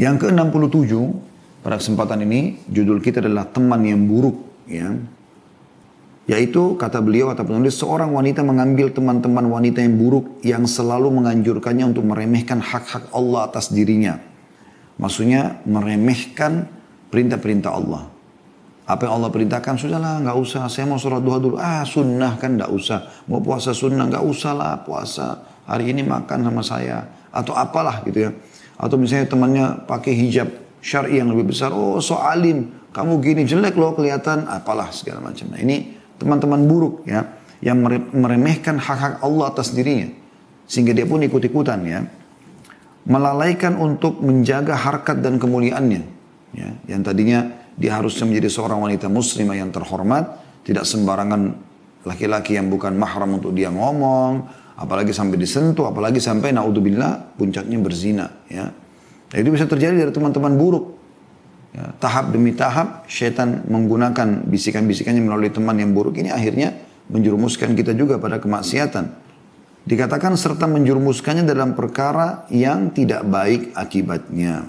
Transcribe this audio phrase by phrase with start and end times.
[0.00, 0.92] Yang ke-67
[1.60, 4.96] pada kesempatan ini judul kita adalah teman yang buruk ya.
[6.30, 11.92] Yaitu kata beliau kata penulis seorang wanita mengambil teman-teman wanita yang buruk yang selalu menganjurkannya
[11.92, 14.22] untuk meremehkan hak-hak Allah atas dirinya.
[15.02, 16.70] Maksudnya meremehkan
[17.10, 18.06] perintah-perintah Allah.
[18.82, 20.66] Apa yang Allah perintahkan, sudahlah nggak usah.
[20.66, 21.56] Saya mau sholat duha dulu.
[21.58, 23.26] Ah sunnah kan nggak usah.
[23.26, 25.42] Mau puasa sunnah nggak usah lah puasa.
[25.66, 26.98] Hari ini makan sama saya.
[27.34, 28.30] Atau apalah gitu ya.
[28.78, 30.48] Atau misalnya temannya pakai hijab
[30.84, 31.72] syari yang lebih besar.
[31.72, 32.72] Oh so alim.
[32.92, 34.48] Kamu gini jelek loh kelihatan.
[34.48, 35.48] Apalah segala macam.
[35.52, 37.40] Nah ini teman-teman buruk ya.
[37.62, 40.10] Yang meremehkan hak-hak Allah atas dirinya.
[40.66, 42.02] Sehingga dia pun ikut-ikutan ya
[43.02, 46.02] melalaikan untuk menjaga harkat dan kemuliaannya.
[46.52, 51.56] Ya, yang tadinya dia harusnya menjadi seorang wanita muslimah yang terhormat, tidak sembarangan
[52.04, 58.26] laki-laki yang bukan mahram untuk dia ngomong, apalagi sampai disentuh, apalagi sampai naudzubillah puncaknya berzina.
[58.48, 58.72] Ya.
[59.32, 61.00] Nah, itu bisa terjadi dari teman-teman buruk.
[61.72, 66.76] Ya, tahap demi tahap, syaitan menggunakan bisikan-bisikannya melalui teman yang buruk ini akhirnya
[67.08, 69.08] menjerumuskan kita juga pada kemaksiatan.
[69.82, 74.68] Dikatakan serta menjurumuskannya dalam perkara yang tidak baik akibatnya.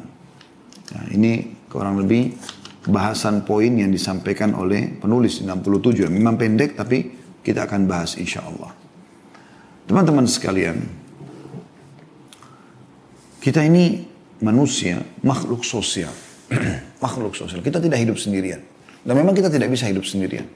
[0.95, 2.33] Nah, ini kurang lebih
[2.87, 6.09] bahasan poin yang disampaikan oleh penulis 67.
[6.09, 8.82] Memang pendek tapi kita akan bahas insya Allah.
[9.83, 10.79] Teman-teman sekalian,
[13.43, 14.07] kita ini
[14.39, 16.11] manusia, makhluk sosial.
[17.03, 17.59] makhluk sosial.
[17.59, 18.63] Kita tidak hidup sendirian.
[19.03, 20.47] Dan memang kita tidak bisa hidup sendirian.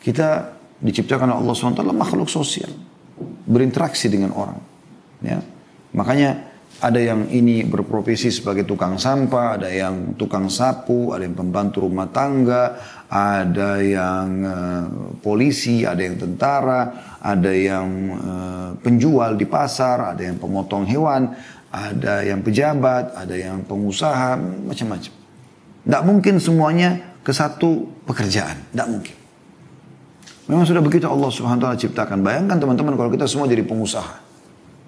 [0.00, 2.72] Kita diciptakan oleh Allah SWT makhluk sosial
[3.44, 4.58] berinteraksi dengan orang.
[5.20, 5.40] Ya.
[5.92, 11.86] Makanya ada yang ini berprofesi sebagai tukang sampah, ada yang tukang sapu, ada yang pembantu
[11.86, 12.80] rumah tangga,
[13.14, 14.84] ada yang uh,
[15.22, 21.30] polisi, ada yang tentara, ada yang uh, penjual di pasar, ada yang pemotong hewan,
[21.70, 24.34] ada yang pejabat, ada yang pengusaha,
[24.66, 25.12] macam-macam.
[25.14, 29.16] Tidak mungkin semuanya ke satu pekerjaan, tidak mungkin.
[30.50, 32.18] Memang sudah begitu Allah Subhanahu wa taala ciptakan.
[32.18, 34.26] Bayangkan teman-teman kalau kita semua jadi pengusaha.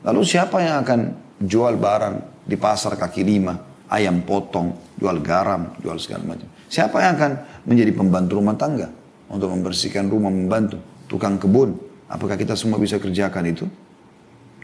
[0.02, 1.00] Lalu siapa yang akan
[1.46, 3.54] jual barang di pasar kaki lima,
[3.90, 6.48] ayam potong, jual garam, jual segala macam.
[6.66, 7.32] Siapa yang akan
[7.66, 8.90] menjadi pembantu rumah tangga
[9.30, 11.78] untuk membersihkan rumah, membantu tukang kebun?
[12.06, 13.66] Apakah kita semua bisa kerjakan itu?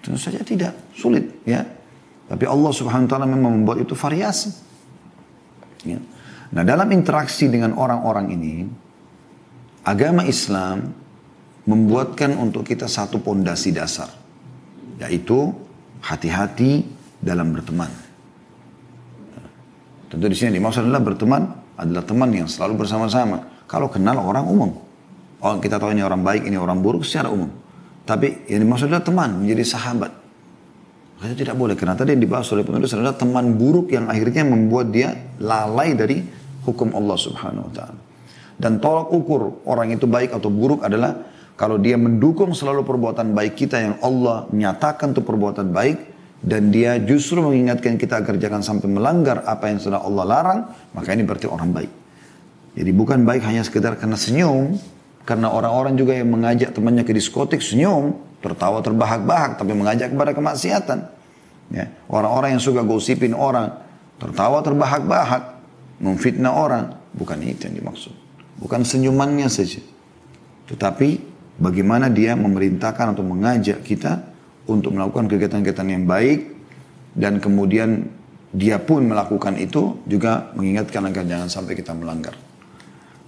[0.02, 1.62] Tentu saja tidak, sulit ya.
[2.26, 4.50] Tapi Allah Subhanahu wa taala memang membuat itu variasi.
[5.86, 5.98] Ya.
[6.52, 8.66] Nah, dalam interaksi dengan orang-orang ini,
[9.86, 10.90] agama Islam
[11.62, 14.10] membuatkan untuk kita satu pondasi dasar,
[14.98, 15.54] yaitu
[16.02, 16.82] hati-hati
[17.22, 18.01] dalam berteman.
[20.12, 21.42] Tentu di sini dimaksud adalah berteman
[21.80, 23.64] adalah teman yang selalu bersama-sama.
[23.64, 24.76] Kalau kenal orang umum,
[25.40, 27.48] oh kita tahu ini orang baik, ini orang buruk secara umum.
[28.04, 30.12] Tapi yang dimaksud adalah teman, menjadi sahabat.
[31.22, 34.92] Itu tidak boleh karena tadi yang dibahas oleh penulis adalah teman buruk yang akhirnya membuat
[34.92, 36.20] dia lalai dari
[36.66, 38.00] hukum Allah Subhanahu wa taala.
[38.60, 41.24] Dan tolak ukur orang itu baik atau buruk adalah
[41.56, 46.11] kalau dia mendukung selalu perbuatan baik kita yang Allah menyatakan itu perbuatan baik
[46.42, 50.60] dan dia justru mengingatkan kita agar jangan sampai melanggar apa yang sudah Allah larang,
[50.90, 51.92] maka ini berarti orang baik.
[52.74, 54.74] Jadi bukan baik hanya sekedar karena senyum,
[55.22, 60.98] karena orang-orang juga yang mengajak temannya ke diskotik senyum, tertawa terbahak-bahak, tapi mengajak kepada kemaksiatan.
[61.70, 61.94] Ya.
[62.10, 63.78] Orang-orang yang suka gosipin orang,
[64.18, 65.62] tertawa terbahak-bahak,
[66.02, 68.10] memfitnah orang, bukan itu yang dimaksud.
[68.58, 69.78] Bukan senyumannya saja.
[70.66, 71.22] Tetapi
[71.62, 74.31] bagaimana dia memerintahkan atau mengajak kita
[74.68, 76.54] untuk melakukan kegiatan-kegiatan yang baik
[77.16, 78.06] dan kemudian
[78.52, 82.36] dia pun melakukan itu juga mengingatkan agar jangan sampai kita melanggar.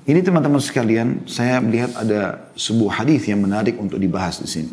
[0.05, 4.73] Ini teman-teman sekalian, saya melihat ada sebuah hadis yang menarik untuk dibahas di sini.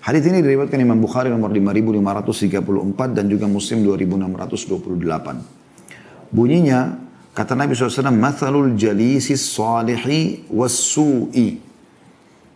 [0.00, 6.32] Hadis ini diriwayatkan Imam Bukhari nomor 5534 dan juga Muslim 2628.
[6.32, 11.60] Bunyinya Kata Nabi SAW, Mathalul jalisis salihi wassu'i.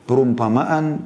[0.09, 1.05] Perumpamaan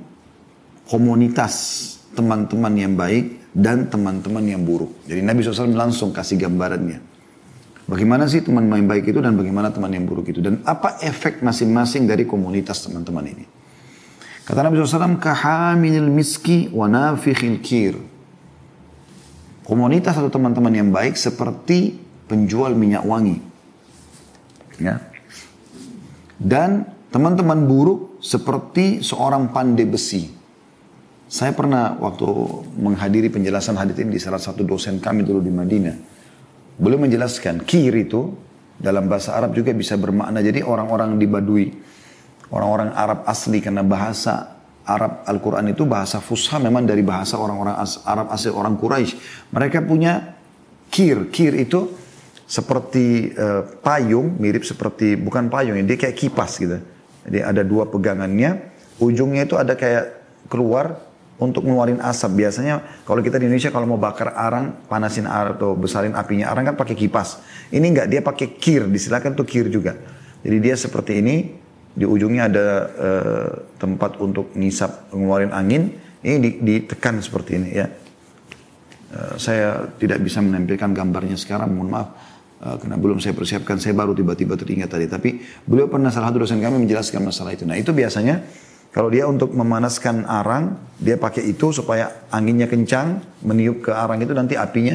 [0.87, 5.05] komunitas teman-teman yang baik dan teman-teman yang buruk.
[5.07, 6.99] Jadi Nabi SAW langsung kasih gambarannya.
[7.85, 10.41] Bagaimana sih teman yang baik itu dan bagaimana teman yang buruk itu.
[10.41, 13.45] Dan apa efek masing-masing dari komunitas teman-teman ini.
[14.45, 17.97] Kata Nabi SAW, Kahaminil miski wa nafikhil kir.
[19.65, 21.97] Komunitas atau teman-teman yang baik seperti
[22.29, 23.55] penjual minyak wangi
[24.83, 24.99] Ya.
[26.35, 30.34] Dan teman-teman buruk seperti seorang pandai besi.
[31.25, 32.29] Saya pernah waktu
[32.77, 35.97] menghadiri penjelasan hadis ini di salah satu dosen kami dulu di Madinah.
[36.77, 38.35] Beliau menjelaskan kir itu
[38.77, 41.67] dalam bahasa Arab juga bisa bermakna jadi orang-orang di Badui.
[42.53, 48.29] Orang-orang Arab asli karena bahasa Arab Al-Quran itu bahasa fusha memang dari bahasa orang-orang Arab
[48.29, 49.17] asli orang Quraisy.
[49.49, 50.37] Mereka punya
[50.93, 51.33] kir.
[51.33, 51.89] Kir itu
[52.45, 56.79] seperti uh, payung, mirip seperti bukan payung, dia kayak kipas gitu.
[57.25, 60.21] Jadi ada dua pegangannya, ujungnya itu ada kayak
[60.53, 61.01] keluar
[61.45, 62.41] untuk ngeluarin asap.
[62.41, 66.73] Biasanya kalau kita di Indonesia kalau mau bakar arang, panasin arang atau besarin apinya arang
[66.73, 67.45] kan pakai kipas.
[67.69, 69.95] Ini enggak, dia pakai kir, disilakan tuh kir juga.
[70.41, 71.53] Jadi dia seperti ini,
[71.95, 75.95] di ujungnya ada uh, tempat untuk ngisap, ngeluarin angin.
[76.25, 77.87] Ini ditekan seperti ini ya.
[79.13, 82.09] Uh, saya tidak bisa menampilkan gambarnya sekarang, mohon maaf.
[82.65, 85.07] Uh, karena belum saya persiapkan, saya baru tiba-tiba teringat tadi.
[85.07, 85.31] Tapi
[85.69, 87.69] beliau pernah salah satu dosen kami menjelaskan masalah itu.
[87.69, 88.41] Nah itu biasanya
[88.95, 94.31] kalau dia untuk memanaskan arang, dia pakai itu supaya anginnya kencang, meniup ke arang itu
[94.31, 94.95] nanti apinya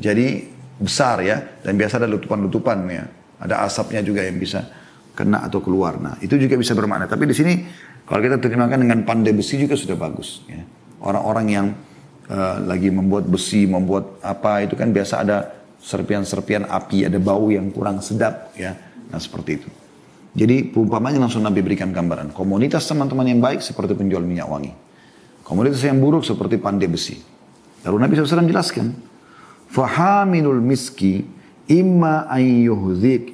[0.00, 0.48] jadi
[0.80, 1.60] besar ya.
[1.60, 3.04] Dan biasa ada letupan-letupan ya.
[3.44, 4.64] Ada asapnya juga yang bisa
[5.12, 6.00] kena atau keluar.
[6.00, 7.04] Nah itu juga bisa bermakna.
[7.04, 7.52] Tapi di sini
[8.08, 10.40] kalau kita terjemahkan dengan pandai besi juga sudah bagus.
[10.48, 10.64] Ya.
[11.04, 11.66] Orang-orang yang
[12.32, 15.52] uh, lagi membuat besi, membuat apa itu kan biasa ada
[15.84, 18.72] serpian-serpian api, ada bau yang kurang sedap ya.
[19.12, 19.83] Nah seperti itu.
[20.34, 22.34] Jadi perumpamannya langsung Nabi berikan gambaran.
[22.34, 24.74] Komunitas teman-teman yang baik seperti penjual minyak wangi.
[25.46, 27.22] Komunitas yang buruk seperti pandai besi.
[27.86, 28.86] Lalu Nabi SAW jelaskan.
[29.70, 31.22] Fahamilul miski
[31.70, 33.30] imma an yuhdhik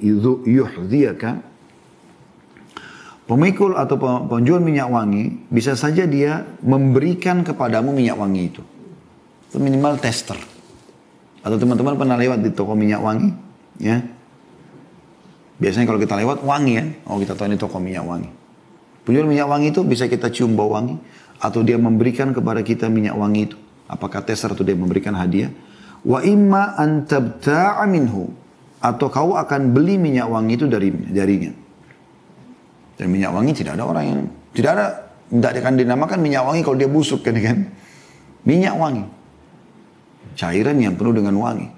[3.31, 3.95] Pemikul atau
[4.27, 8.63] penjual minyak wangi bisa saja dia memberikan kepadamu minyak wangi itu.
[9.47, 10.35] Itu minimal tester.
[11.41, 13.31] Atau teman-teman pernah lewat di toko minyak wangi,
[13.79, 14.03] ya.
[15.61, 18.33] Biasanya kalau kita lewat wangi kan, oh kita tahu ini toko minyak wangi.
[19.05, 20.97] Penjual minyak wangi itu bisa kita cium bau wangi
[21.37, 23.57] atau dia memberikan kepada kita minyak wangi itu.
[23.85, 25.53] Apakah tester atau dia memberikan hadiah?
[26.01, 28.33] Wa imma an tabta'a minhu
[28.81, 31.53] atau kau akan beli minyak wangi itu dari darinya.
[32.97, 34.21] Dan minyak wangi tidak ada orang yang
[34.57, 34.87] tidak ada
[35.29, 37.69] tidak akan dinamakan minyak wangi kalau dia busuk kan kan.
[38.49, 39.05] Minyak wangi
[40.41, 41.69] cairan yang penuh dengan wangi.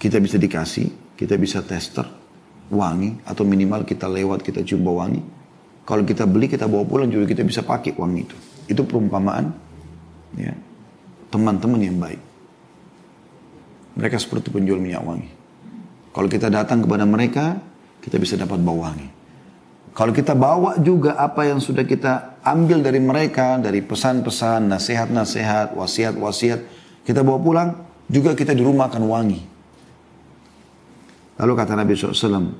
[0.00, 2.23] Kita bisa dikasih, kita bisa tester
[2.72, 5.22] wangi atau minimal kita lewat kita coba wangi.
[5.84, 8.36] Kalau kita beli kita bawa pulang juga kita bisa pakai wangi itu.
[8.70, 9.52] Itu perumpamaan
[10.38, 10.54] ya
[11.28, 12.22] teman-teman yang baik.
[13.94, 15.30] Mereka seperti penjual minyak wangi.
[16.14, 17.58] Kalau kita datang kepada mereka,
[17.98, 19.10] kita bisa dapat bau wangi.
[19.94, 26.60] Kalau kita bawa juga apa yang sudah kita ambil dari mereka, dari pesan-pesan, nasihat-nasihat, wasiat-wasiat,
[27.06, 27.70] kita bawa pulang,
[28.10, 29.53] juga kita di rumah akan wangi.
[31.34, 32.54] Lalu kata Nabi SAW,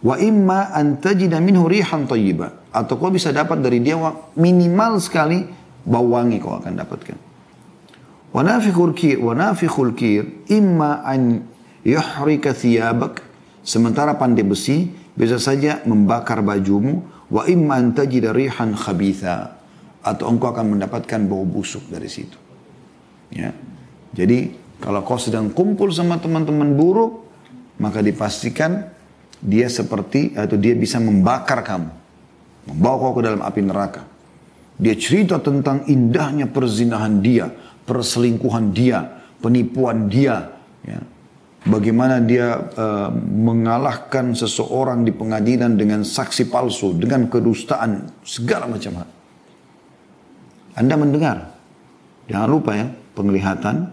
[0.00, 2.72] Wa imma antajida minhu rihan tayyiba.
[2.72, 4.00] Atau kau bisa dapat dari dia
[4.38, 5.44] minimal sekali
[5.84, 7.18] bau wangi kau akan dapatkan.
[8.30, 11.44] Wa nafikhul kir, wa nafikhul kir, imma an
[11.84, 13.20] yuhrika thiyabak.
[13.60, 17.04] Sementara pandai besi bisa saja membakar bajumu.
[17.28, 19.60] Wa imma antajida rihan khabitha
[20.00, 22.38] atau engkau akan mendapatkan bau busuk dari situ.
[23.30, 23.52] Ya.
[24.16, 27.28] Jadi kalau kau sedang kumpul sama teman-teman buruk,
[27.76, 28.88] maka dipastikan
[29.40, 31.88] dia seperti atau dia bisa membakar kamu,
[32.72, 34.02] membawa kau ke dalam api neraka.
[34.80, 37.52] Dia cerita tentang indahnya perzinahan dia,
[37.84, 39.04] perselingkuhan dia,
[39.44, 41.00] penipuan dia, ya.
[41.60, 49.08] Bagaimana dia uh, mengalahkan seseorang di pengadilan dengan saksi palsu, dengan kedustaan, segala macam hal.
[50.72, 51.52] Anda mendengar.
[52.32, 53.92] Jangan lupa ya, penglihatan,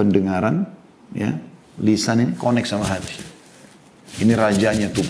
[0.00, 0.64] pendengaran,
[1.12, 1.36] ya,
[1.76, 3.20] lisan ini connect sama hati.
[4.24, 5.04] Ini rajanya tuh.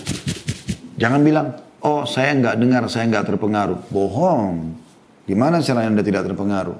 [0.99, 1.47] Jangan bilang,
[1.79, 3.79] oh saya nggak dengar, saya nggak terpengaruh.
[3.87, 4.75] Bohong.
[5.23, 6.75] Gimana cara Anda tidak terpengaruh?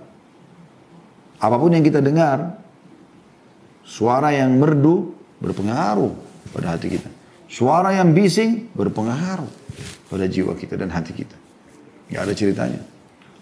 [1.39, 2.59] Apa pun yang kita dengar,
[3.87, 6.11] suara yang merdu berpengaruh
[6.51, 7.09] pada hati kita.
[7.47, 9.49] Suara yang bising berpengaruh
[10.11, 11.35] pada jiwa kita dan hati kita.
[12.11, 12.81] Gak ada ceritanya.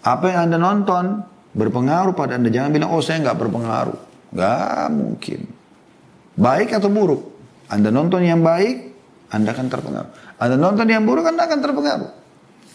[0.00, 1.04] Apa yang Anda nonton
[1.52, 2.48] berpengaruh pada Anda.
[2.48, 4.09] Jangan bilang, oh saya nggak berpengaruh.
[4.30, 5.40] Gak mungkin.
[6.38, 7.22] Baik atau buruk.
[7.70, 8.76] Anda nonton yang baik,
[9.30, 10.10] Anda akan terpengaruh.
[10.38, 12.10] Anda nonton yang buruk, Anda akan terpengaruh.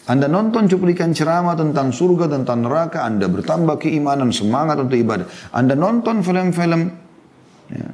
[0.06, 5.26] Anda nonton cuplikan ceramah tentang surga, tentang neraka, Anda bertambah keimanan, semangat untuk ibadah.
[5.50, 6.94] Anda nonton film-film
[7.74, 7.90] ya,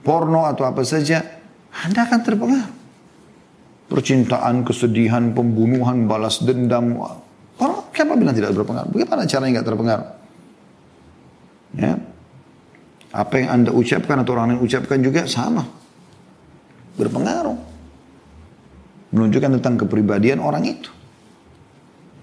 [0.00, 1.20] porno atau apa saja,
[1.84, 2.74] Anda akan terpengaruh.
[3.86, 6.96] Percintaan, kesedihan, pembunuhan, balas dendam,
[7.96, 8.92] Siapa bilang tidak berpengaruh?
[8.92, 10.08] Bagaimana caranya nggak terpengaruh?
[11.80, 11.96] Ya.
[13.16, 15.64] Apa yang anda ucapkan atau orang lain ucapkan juga sama.
[17.00, 17.56] Berpengaruh.
[19.16, 20.92] Menunjukkan tentang kepribadian orang itu.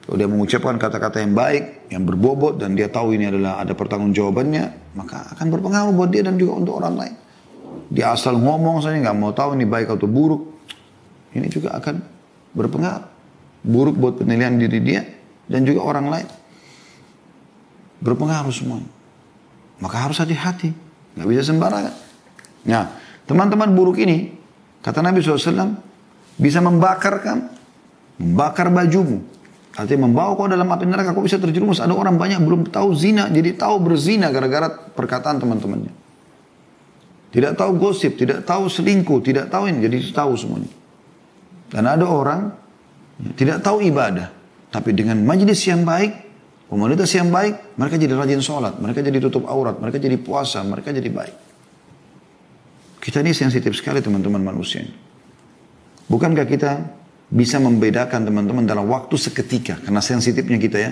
[0.03, 4.93] Kalau dia mengucapkan kata-kata yang baik, yang berbobot, dan dia tahu ini adalah ada pertanggungjawabannya,
[4.99, 7.15] maka akan berpengaruh buat dia dan juga untuk orang lain.
[7.87, 10.43] Dia asal ngomong saja nggak mau tahu ini baik atau buruk,
[11.33, 12.03] ini juga akan
[12.51, 13.09] berpengaruh.
[13.63, 15.07] Buruk buat penilaian diri dia,
[15.47, 16.27] dan juga orang lain.
[18.03, 18.91] Berpengaruh semuanya.
[19.79, 20.82] maka harus hati-hati.
[21.13, 21.93] Nggak bisa sembarangan.
[22.65, 22.83] Nah,
[23.29, 24.33] teman-teman buruk ini,
[24.81, 25.77] kata Nabi SAW,
[26.39, 27.53] bisa membakar kan?
[28.17, 29.21] Membakar bajumu.
[29.73, 31.81] Artinya membawa kau dalam api neraka, kau bisa terjerumus.
[31.81, 35.93] Ada orang banyak belum tahu zina, jadi tahu berzina gara-gara perkataan teman-temannya.
[37.33, 40.69] Tidak tahu gosip, tidak tahu selingkuh, tidak tahu ini, jadi tahu semuanya.
[41.73, 42.53] Dan ada orang
[43.33, 44.29] tidak tahu ibadah,
[44.69, 46.32] tapi dengan majlis yang baik,
[46.73, 50.89] komunitas yang baik, mereka jadi rajin sholat, mereka jadi tutup aurat, mereka jadi puasa, mereka
[50.89, 51.35] jadi baik.
[52.97, 54.81] Kita ini sensitif sekali teman-teman manusia.
[56.09, 56.81] Bukankah kita
[57.29, 60.91] bisa membedakan teman-teman dalam waktu seketika karena sensitifnya kita ya.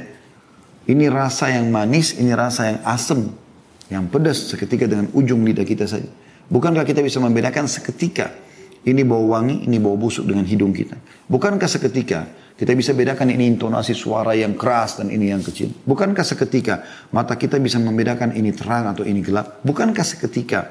[0.85, 3.33] Ini rasa yang manis, ini rasa yang asam,
[3.89, 6.09] yang pedas seketika dengan ujung lidah kita saja.
[6.49, 8.33] Bukankah kita bisa membedakan seketika
[8.81, 10.97] ini bau wangi, ini bau busuk dengan hidung kita.
[11.29, 12.25] Bukankah seketika
[12.61, 15.73] kita bisa bedakan ini intonasi suara yang keras dan ini yang kecil.
[15.81, 19.65] Bukankah seketika mata kita bisa membedakan ini terang atau ini gelap.
[19.65, 20.69] Bukankah seketika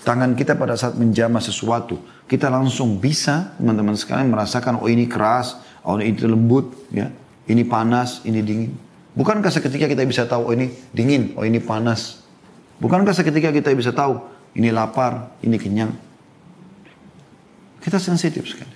[0.00, 5.60] tangan kita pada saat menjamah sesuatu kita langsung bisa teman-teman sekalian merasakan oh ini keras,
[5.86, 7.12] oh ini lembut, ya,
[7.46, 8.72] ini panas, ini dingin.
[9.14, 12.26] Bukankah seketika kita bisa tahu oh ini dingin, oh ini panas.
[12.82, 14.18] Bukankah seketika kita bisa tahu
[14.58, 15.94] ini lapar, ini kenyang.
[17.78, 18.74] Kita sensitif sekali.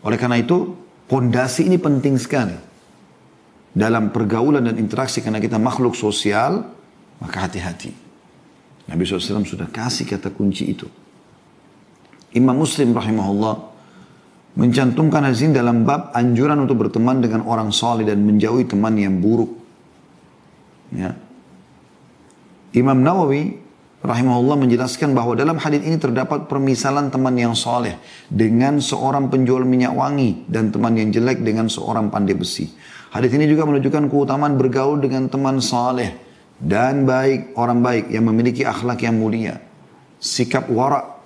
[0.00, 0.79] Oleh karena itu,
[1.10, 2.54] pondasi ini penting sekali.
[3.70, 6.70] Dalam pergaulan dan interaksi karena kita makhluk sosial,
[7.18, 7.90] maka hati-hati.
[8.90, 10.86] Nabi SAW sudah kasih kata kunci itu.
[12.34, 13.54] Imam Muslim rahimahullah
[14.58, 19.50] mencantumkan hadis dalam bab anjuran untuk berteman dengan orang saleh dan menjauhi teman yang buruk.
[20.90, 21.14] Ya.
[22.74, 23.69] Imam Nawawi
[24.00, 28.00] rahimahullah menjelaskan bahwa dalam hadis ini terdapat permisalan teman yang saleh
[28.32, 32.72] dengan seorang penjual minyak wangi dan teman yang jelek dengan seorang pandai besi.
[33.12, 36.16] Hadis ini juga menunjukkan keutamaan bergaul dengan teman saleh
[36.56, 39.60] dan baik orang baik yang memiliki akhlak yang mulia,
[40.16, 41.20] sikap warak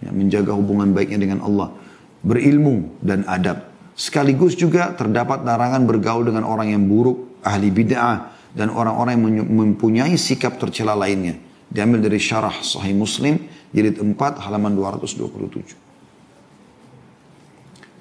[0.00, 1.76] ya, menjaga hubungan baiknya dengan Allah,
[2.24, 3.68] berilmu dan adab.
[3.94, 10.14] Sekaligus juga terdapat larangan bergaul dengan orang yang buruk, ahli bid'ah, dan orang-orang yang mempunyai
[10.18, 11.38] sikap tercela lainnya.
[11.70, 13.38] Diambil dari syarah Sahih Muslim,
[13.74, 15.84] jilid 4 halaman 227.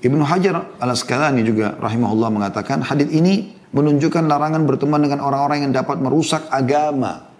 [0.03, 5.97] Ibnu Hajar al-Asqalani juga rahimahullah mengatakan hadis ini menunjukkan larangan berteman dengan orang-orang yang dapat
[5.97, 7.31] merusak agama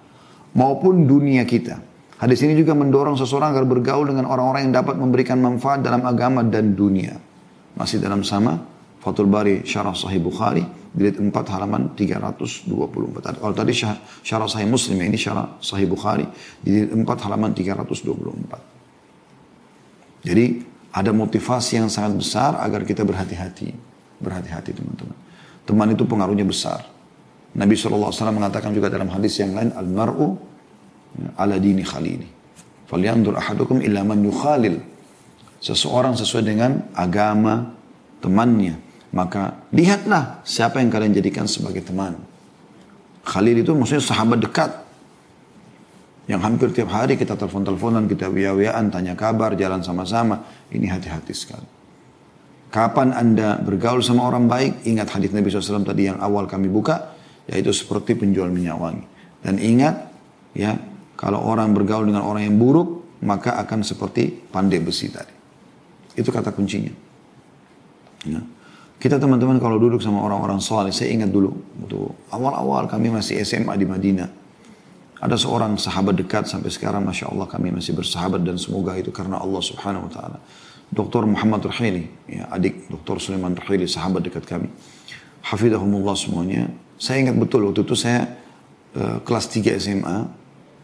[0.56, 1.84] maupun dunia kita.
[2.18, 6.39] Hadis ini juga mendorong seseorang agar bergaul dengan orang-orang yang dapat memberikan manfaat dalam agama
[6.48, 7.20] dan dunia.
[7.75, 8.73] Masih dalam sama
[9.03, 10.63] Fathul Bari Syarah Sahih Bukhari
[10.95, 13.43] jilid 4 halaman 324.
[13.43, 13.75] Kalau tadi
[14.24, 16.24] Syarah Sahih Muslim ini Syarah Sahih Bukhari
[16.63, 20.24] jilid 4 halaman 324.
[20.24, 20.63] Jadi
[20.95, 23.75] ada motivasi yang sangat besar agar kita berhati-hati.
[24.24, 25.17] Berhati-hati teman-teman.
[25.67, 26.88] Teman itu pengaruhnya besar.
[27.53, 30.39] Nabi SAW mengatakan juga dalam hadis yang lain, Al-mar'u
[31.36, 32.25] ala dini khalili.
[32.88, 34.79] Falyandur ahadukum illa man yukhalil.
[35.60, 37.75] Seseorang sesuai dengan agama
[38.24, 38.82] temannya.
[39.13, 42.17] Maka lihatlah siapa yang kalian jadikan sebagai teman.
[43.24, 44.72] Khalil itu maksudnya sahabat dekat.
[46.25, 50.41] Yang hampir tiap hari kita telepon-teleponan, kita wia-wiaan, tanya kabar, jalan sama-sama.
[50.72, 51.67] Ini hati-hati sekali.
[52.74, 57.13] Kapan Anda bergaul sama orang baik, ingat hadis Nabi SAW tadi yang awal kami buka,
[57.46, 59.05] yaitu seperti penjual minyak wangi.
[59.43, 60.10] Dan ingat,
[60.58, 60.79] ya
[61.20, 65.36] kalau orang bergaul dengan orang yang buruk, maka akan seperti pandai besi tadi.
[66.17, 66.91] Itu kata kuncinya.
[68.25, 68.41] Ya.
[69.03, 71.51] Kita teman-teman kalau duduk sama orang-orang soleh, saya ingat dulu,
[71.83, 72.00] waktu
[72.31, 74.31] awal-awal kami masih SMA di Madinah.
[75.19, 79.43] Ada seorang sahabat dekat sampai sekarang, Masya Allah kami masih bersahabat dan semoga itu karena
[79.43, 80.39] Allah subhanahu wa ta'ala.
[80.88, 81.27] Dr.
[81.27, 83.19] Muhammad Rahili, ya, adik Dr.
[83.19, 84.72] Sulaiman Rahili, sahabat dekat kami.
[85.51, 86.72] Hafidahumullah semuanya.
[86.95, 88.39] Saya ingat betul waktu itu saya
[88.95, 90.31] uh, kelas 3 SMA,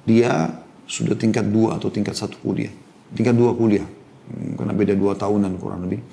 [0.04, 0.60] dia
[0.92, 2.72] sudah tingkat dua atau tingkat satu kuliah.
[3.16, 3.88] Tingkat dua kuliah.
[4.28, 6.04] Hmm, karena beda dua tahunan kurang lebih.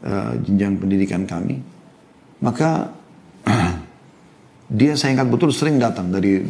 [0.00, 1.60] Uh, jenjang pendidikan kami.
[2.40, 2.88] Maka
[4.80, 6.40] dia saya ingat betul sering datang dari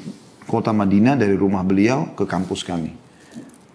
[0.46, 2.94] kota Madinah, dari rumah beliau ke kampus kami.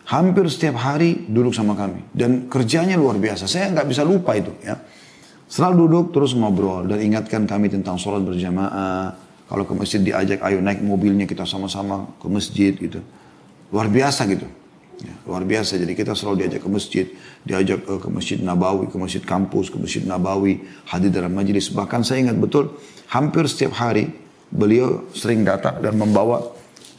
[0.05, 2.07] Hampir setiap hari duduk sama kami.
[2.15, 3.51] Dan kerjanya luar biasa.
[3.51, 4.79] Saya nggak bisa lupa itu ya.
[5.45, 9.13] Selalu duduk terus ngobrol dan ingatkan kami tentang sholat berjamaah,
[9.45, 12.97] kalau ke masjid diajak, ayo naik mobilnya kita sama-sama ke masjid gitu.
[13.69, 14.49] Luar biasa gitu.
[15.03, 15.75] Ya, luar biasa.
[15.75, 17.05] Jadi kita selalu diajak ke masjid,
[17.43, 21.67] diajak uh, ke masjid Nabawi, ke masjid kampus, ke masjid Nabawi, hadir dalam majelis.
[21.67, 22.79] Bahkan saya ingat betul,
[23.11, 24.07] hampir setiap hari
[24.47, 26.39] beliau sering datang dan membawa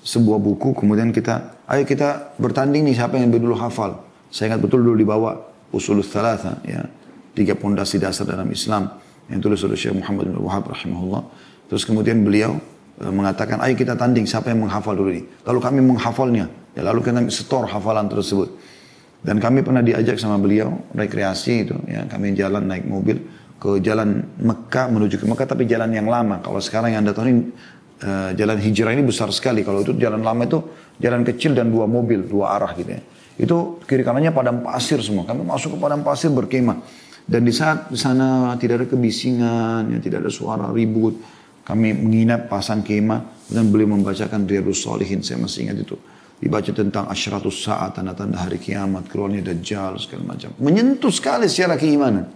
[0.04, 0.76] sebuah buku.
[0.76, 4.04] Kemudian kita, ayo kita bertanding nih siapa yang lebih dulu hafal.
[4.28, 5.32] Saya ingat betul dulu dibawa
[5.72, 6.84] usul thalatha, ya,
[7.32, 8.92] tiga pondasi dasar dalam Islam
[9.32, 11.22] yang tulis oleh Syekh Muhammad bin Wahab rahimahullah.
[11.66, 12.60] Terus kemudian beliau
[13.00, 15.24] eh, mengatakan, ayo kita tanding siapa yang menghafal dulu ini.
[15.48, 16.46] Lalu kami menghafalnya,
[16.76, 18.52] ya, lalu kita setor hafalan tersebut.
[19.24, 23.18] Dan kami pernah diajak sama beliau rekreasi itu, ya kami jalan naik mobil
[23.56, 26.44] ke jalan Mekah menuju ke Mekah tapi jalan yang lama.
[26.44, 27.42] Kalau sekarang yang anda tahu ini
[28.04, 29.64] uh, jalan hijrah ini besar sekali.
[29.64, 30.60] Kalau itu jalan lama itu
[31.00, 33.02] jalan kecil dan dua mobil, dua arah gitu ya.
[33.36, 35.24] Itu kiri kanannya padang pasir semua.
[35.24, 36.80] Kami masuk ke padang pasir berkemah.
[37.26, 41.18] Dan di saat di sana tidak ada kebisingan, ya, tidak ada suara ribut.
[41.66, 45.26] Kami menginap pasang kemah dan beliau membacakan Riyadus Solihin.
[45.26, 45.98] Saya masih ingat itu.
[46.36, 50.52] Dibaca tentang asyratus saat, tanda-tanda hari kiamat, keluarnya Dajjal, segala macam.
[50.60, 52.28] Menyentuh sekali secara keimanan.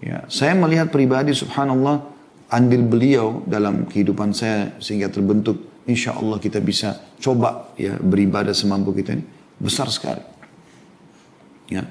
[0.00, 2.04] Ya, saya melihat pribadi subhanallah
[2.52, 8.92] andil beliau dalam kehidupan saya sehingga terbentuk insya Allah kita bisa coba ya beribadah semampu
[8.92, 9.24] kita ini
[9.56, 10.22] besar sekali.
[11.72, 11.82] Ya.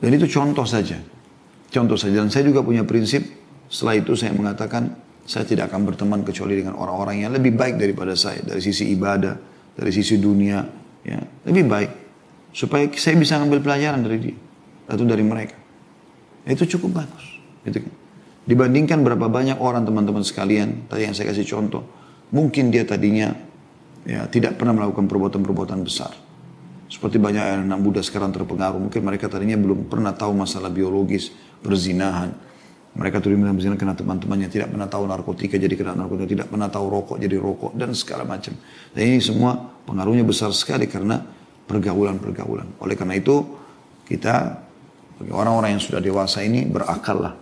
[0.00, 1.00] Dan itu contoh saja.
[1.72, 2.22] Contoh saja.
[2.22, 3.26] Dan saya juga punya prinsip
[3.66, 4.94] setelah itu saya mengatakan
[5.26, 9.34] saya tidak akan berteman kecuali dengan orang-orang yang lebih baik daripada saya dari sisi ibadah,
[9.76, 10.64] dari sisi dunia,
[11.04, 11.90] ya lebih baik
[12.56, 14.36] supaya saya bisa ambil pelajaran dari dia
[14.88, 15.54] atau dari mereka.
[16.48, 17.24] Itu cukup bagus.
[17.68, 17.94] Gitu kan.
[18.46, 21.82] Dibandingkan berapa banyak orang teman-teman sekalian, tadi yang saya kasih contoh,
[22.30, 23.34] mungkin dia tadinya
[24.06, 26.14] ya tidak pernah melakukan perbuatan-perbuatan besar.
[26.86, 32.30] Seperti banyak anak muda sekarang terpengaruh, mungkin mereka tadinya belum pernah tahu masalah biologis, perzinahan.
[32.96, 33.28] Mereka tuh
[33.60, 37.36] zina kena teman-temannya tidak pernah tahu narkotika jadi kena narkotika, tidak pernah tahu rokok jadi
[37.36, 38.56] rokok dan segala macam.
[38.96, 39.52] Dan ini semua
[39.84, 41.20] pengaruhnya besar sekali karena
[41.68, 42.80] pergaulan-pergaulan.
[42.80, 43.44] Oleh karena itu
[44.08, 44.64] kita
[45.20, 47.34] bagi orang-orang yang sudah dewasa ini berakal lah.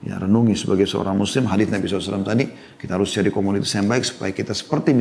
[0.00, 2.48] Ya, renungi sebagai seorang muslim, hadis Nabi SAW tadi,
[2.80, 4.96] kita harus cari komunitas yang baik supaya kita seperti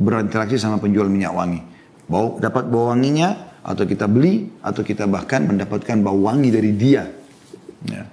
[0.00, 1.60] berinteraksi sama penjual minyak wangi.
[2.08, 7.04] Bau, dapat bau wanginya, atau kita beli, atau kita bahkan mendapatkan bau wangi dari dia.
[7.84, 8.08] Ya.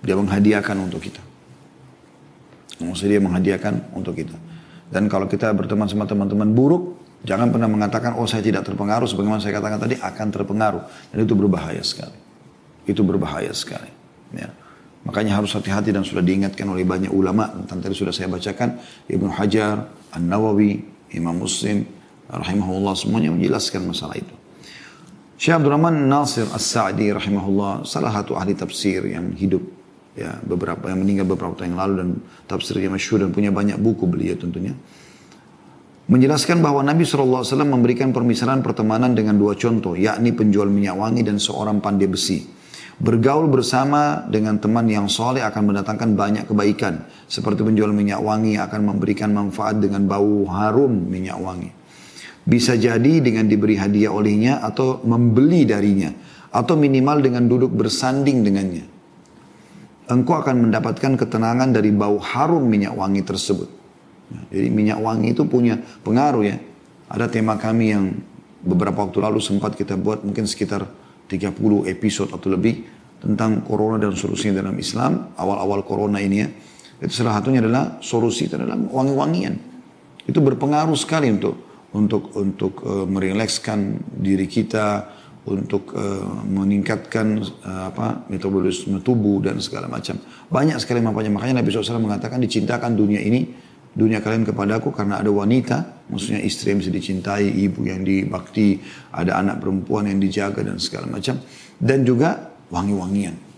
[0.00, 1.22] Dia menghadiahkan untuk kita.
[2.80, 4.36] Maksudnya dia menghadiahkan untuk kita.
[4.88, 9.04] Dan kalau kita berteman sama teman-teman buruk, jangan pernah mengatakan, oh saya tidak terpengaruh.
[9.04, 10.82] Sebagaimana saya katakan tadi, akan terpengaruh.
[11.12, 12.30] Dan itu berbahaya sekali
[12.90, 13.90] itu berbahaya sekali.
[14.34, 14.50] Ya.
[15.06, 18.76] Makanya harus hati-hati dan sudah diingatkan oleh banyak ulama tentang tadi sudah saya bacakan
[19.08, 20.84] Ibnu Hajar, An Nawawi,
[21.16, 21.88] Imam Muslim,
[22.28, 24.34] rahimahullah semuanya menjelaskan masalah itu.
[25.40, 29.64] Syekh Abdurrahman Nasir As-Sa'di rahimahullah salah satu ahli tafsir yang hidup
[30.18, 32.08] ya beberapa yang meninggal beberapa tahun yang lalu dan
[32.50, 34.74] tafsirnya masyhur dan punya banyak buku beliau tentunya
[36.10, 41.38] menjelaskan bahwa Nabi SAW memberikan permisalan pertemanan dengan dua contoh yakni penjual minyak wangi dan
[41.38, 42.60] seorang pandai besi
[43.00, 47.08] Bergaul bersama dengan teman yang soleh akan mendatangkan banyak kebaikan.
[47.24, 51.72] Seperti penjual minyak wangi akan memberikan manfaat dengan bau harum minyak wangi.
[52.44, 56.12] Bisa jadi dengan diberi hadiah olehnya atau membeli darinya.
[56.52, 58.99] Atau minimal dengan duduk bersanding dengannya.
[60.10, 63.70] Engkau akan mendapatkan ketenangan dari bau harum minyak wangi tersebut.
[64.50, 66.58] Jadi minyak wangi itu punya pengaruh ya.
[67.10, 68.10] Ada tema kami yang
[68.62, 70.82] beberapa waktu lalu sempat kita buat mungkin sekitar
[71.30, 72.82] 30 episode atau lebih
[73.22, 75.30] tentang corona dan solusinya dalam Islam.
[75.38, 76.48] Awal-awal corona ini ya.
[77.00, 79.54] Itu salah satunya adalah solusi adalah wangi-wangian.
[80.26, 85.10] Itu berpengaruh sekali untuk untuk untuk uh, merilekskan diri kita,
[85.48, 90.20] untuk uh, meningkatkan uh, apa metabolisme tubuh dan segala macam.
[90.52, 91.32] Banyak sekali manfaatnya.
[91.32, 96.70] Makanya Nabi SAW mengatakan dicintakan dunia ini dunia kalian kepadaku karena ada wanita, maksudnya istri
[96.70, 98.78] yang bisa dicintai, ibu yang dibakti,
[99.10, 101.42] ada anak perempuan yang dijaga dan segala macam.
[101.80, 103.50] Dan juga wangi-wangian.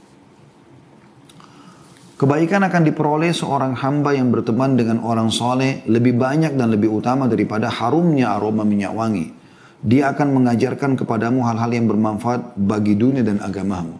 [2.17, 7.27] Kebaikan akan diperoleh seorang hamba yang berteman dengan orang soleh lebih banyak dan lebih utama
[7.27, 9.42] daripada harumnya aroma minyak wangi.
[9.83, 13.99] Dia akan mengajarkan kepadamu hal-hal yang bermanfaat bagi dunia dan agamamu.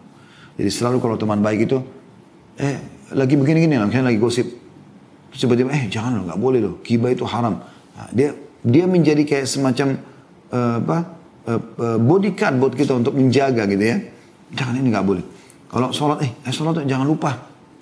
[0.55, 1.83] Jadi selalu kalau teman baik itu,
[2.55, 2.79] eh
[3.11, 4.47] lagi begini-gini, misalnya lagi gosip,
[5.35, 7.59] tiba-tiba eh jangan loh nggak boleh loh kiba itu haram.
[7.99, 8.31] Nah, dia
[8.63, 9.99] dia menjadi kayak semacam
[10.53, 10.97] uh, apa
[11.51, 13.97] uh, bodyguard buat kita untuk menjaga gitu ya.
[14.53, 15.25] Jangan ini nggak boleh.
[15.67, 17.33] Kalau sholat eh, eh sholat jangan lupa.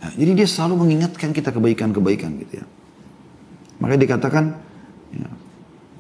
[0.02, 2.66] Nah, jadi dia selalu mengingatkan kita kebaikan-kebaikan gitu ya.
[3.78, 4.44] Maka dikatakan
[5.14, 5.28] ya,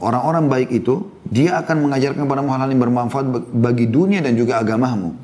[0.01, 5.15] orang-orang baik itu dia akan mengajarkan kepada hal-hal yang bermanfaat bagi dunia dan juga agamamu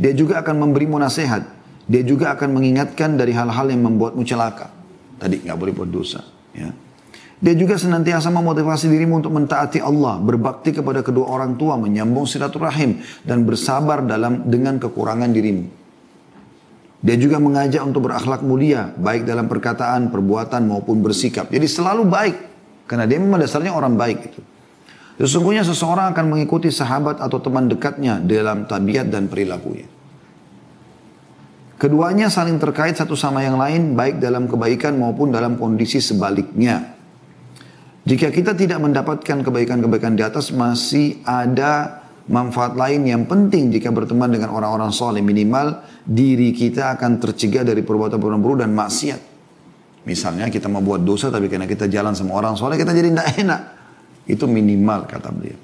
[0.00, 1.44] dia juga akan memberimu nasihat
[1.86, 4.82] dia juga akan mengingatkan dari hal-hal yang membuatmu celaka
[5.22, 6.18] Tadi nggak boleh buat dosa.
[6.50, 6.74] Ya.
[7.38, 12.98] Dia juga senantiasa memotivasi dirimu untuk mentaati Allah, berbakti kepada kedua orang tua, menyambung silaturahim,
[13.22, 15.66] dan bersabar dalam dengan kekurangan dirimu.
[17.02, 21.50] Dia juga mengajak untuk berakhlak mulia, baik dalam perkataan, perbuatan maupun bersikap.
[21.50, 22.36] Jadi selalu baik,
[22.86, 24.40] karena dia memang dasarnya orang baik itu.
[25.22, 29.86] Sesungguhnya seseorang akan mengikuti sahabat atau teman dekatnya dalam tabiat dan perilakunya.
[31.78, 36.94] Keduanya saling terkait satu sama yang lain baik dalam kebaikan maupun dalam kondisi sebaliknya.
[38.02, 44.30] Jika kita tidak mendapatkan kebaikan-kebaikan di atas masih ada manfaat lain yang penting jika berteman
[44.30, 49.31] dengan orang-orang soleh minimal diri kita akan tercegah dari perbuatan-perbuatan buruk dan maksiat.
[50.02, 53.28] Misalnya kita mau buat dosa tapi karena kita jalan sama orang soleh kita jadi tidak
[53.38, 53.60] enak.
[54.26, 55.58] Itu minimal kata beliau.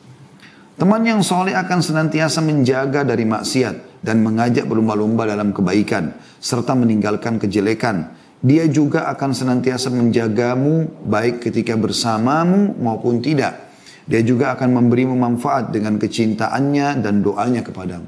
[0.79, 7.42] Teman yang soleh akan senantiasa menjaga dari maksiat dan mengajak berlomba-lomba dalam kebaikan serta meninggalkan
[7.42, 8.14] kejelekan.
[8.38, 13.59] Dia juga akan senantiasa menjagamu baik ketika bersamamu maupun tidak.
[14.07, 18.07] Dia juga akan memberimu manfaat dengan kecintaannya dan doanya kepadamu.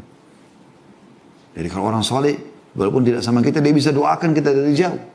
[1.59, 2.39] Jadi kalau orang soleh,
[2.79, 5.10] walaupun tidak sama kita, dia bisa doakan kita dari jauh.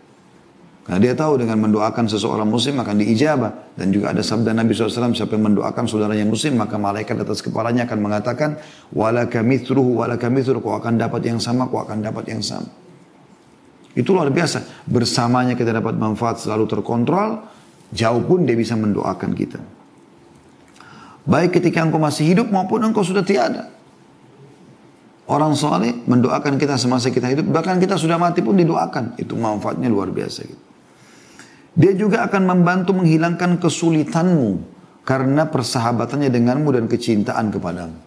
[0.86, 3.74] Karena dia tahu dengan mendoakan seseorang muslim akan diijabah.
[3.74, 7.90] Dan juga ada sabda Nabi SAW, siapa yang mendoakan saudaranya muslim, maka malaikat atas kepalanya
[7.90, 8.62] akan mengatakan,
[8.94, 12.70] Walaka mithruhu, walaka mithruhu, kau akan dapat yang sama, kau akan dapat yang sama.
[13.98, 14.86] Itu luar biasa.
[14.86, 17.42] Bersamanya kita dapat manfaat selalu terkontrol,
[17.90, 19.58] jauh pun dia bisa mendoakan kita.
[21.26, 23.74] Baik ketika engkau masih hidup maupun engkau sudah tiada.
[25.26, 29.18] Orang soleh mendoakan kita semasa kita hidup, bahkan kita sudah mati pun didoakan.
[29.18, 30.46] Itu manfaatnya luar biasa.
[30.46, 30.75] Gitu.
[31.76, 34.64] Dia juga akan membantu menghilangkan kesulitanmu
[35.04, 38.00] karena persahabatannya denganmu dan kecintaan kepadamu.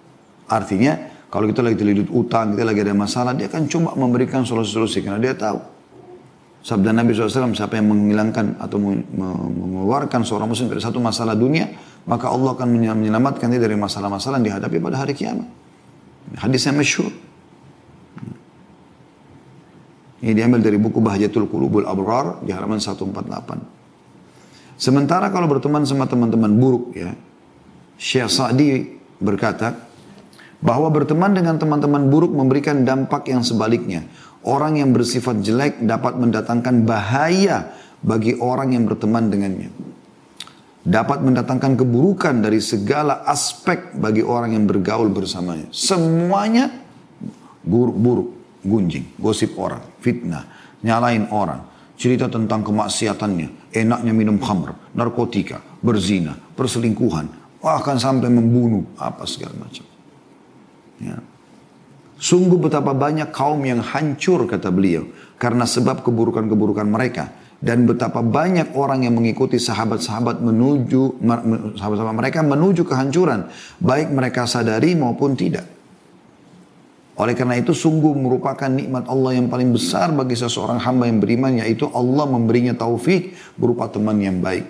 [0.49, 0.97] Artinya,
[1.29, 5.21] kalau kita lagi terlilit utang, kita lagi ada masalah, dia akan coba memberikan solusi-solusi karena
[5.21, 5.61] dia tahu.
[6.65, 11.69] Sabda Nabi SAW, siapa yang menghilangkan atau mengeluarkan seorang muslim dari satu masalah dunia,
[12.09, 15.47] maka Allah akan menyelamatkan dia dari masalah-masalah yang dihadapi pada hari kiamat.
[16.41, 17.13] Hadis yang masyhur.
[20.19, 24.79] Ini diambil dari buku Bahjatul Qulubul Abrar di halaman 148.
[24.79, 27.15] Sementara kalau berteman sama teman-teman buruk ya,
[27.99, 29.75] Syekh Sa'di berkata
[30.59, 34.07] bahwa berteman dengan teman-teman buruk memberikan dampak yang sebaliknya.
[34.43, 39.71] Orang yang bersifat jelek dapat mendatangkan bahaya bagi orang yang berteman dengannya.
[40.83, 45.67] Dapat mendatangkan keburukan dari segala aspek bagi orang yang bergaul bersamanya.
[45.75, 46.71] Semuanya
[47.67, 50.47] buruk-buruk gunjing, gosip orang, fitnah,
[50.83, 51.63] nyalain orang,
[51.99, 57.27] cerita tentang kemaksiatannya, enaknya minum khamr, narkotika, berzina, perselingkuhan,
[57.59, 59.87] bahkan sampai membunuh, apa segala macam.
[60.99, 61.19] Ya.
[62.19, 65.07] Sungguh betapa banyak kaum yang hancur kata beliau
[65.39, 67.31] karena sebab keburukan-keburukan mereka
[67.63, 71.23] dan betapa banyak orang yang mengikuti sahabat-sahabat menuju
[71.79, 73.47] sahabat-sahabat mereka menuju kehancuran
[73.79, 75.78] baik mereka sadari maupun tidak.
[77.19, 81.59] Oleh karena itu sungguh merupakan nikmat Allah yang paling besar bagi seseorang hamba yang beriman
[81.59, 84.63] yaitu Allah memberinya taufik berupa teman yang baik.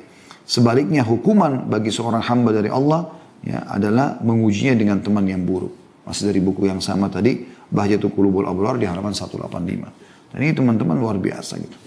[0.48, 3.04] Sebaliknya hukuman bagi seorang hamba dari Allah
[3.44, 5.76] ya, adalah mengujinya dengan teman yang buruk.
[6.08, 10.32] Masih dari buku yang sama tadi, Bahjatul Qulubul Abrar di halaman 185.
[10.32, 11.78] Dan ini teman-teman luar biasa gitu.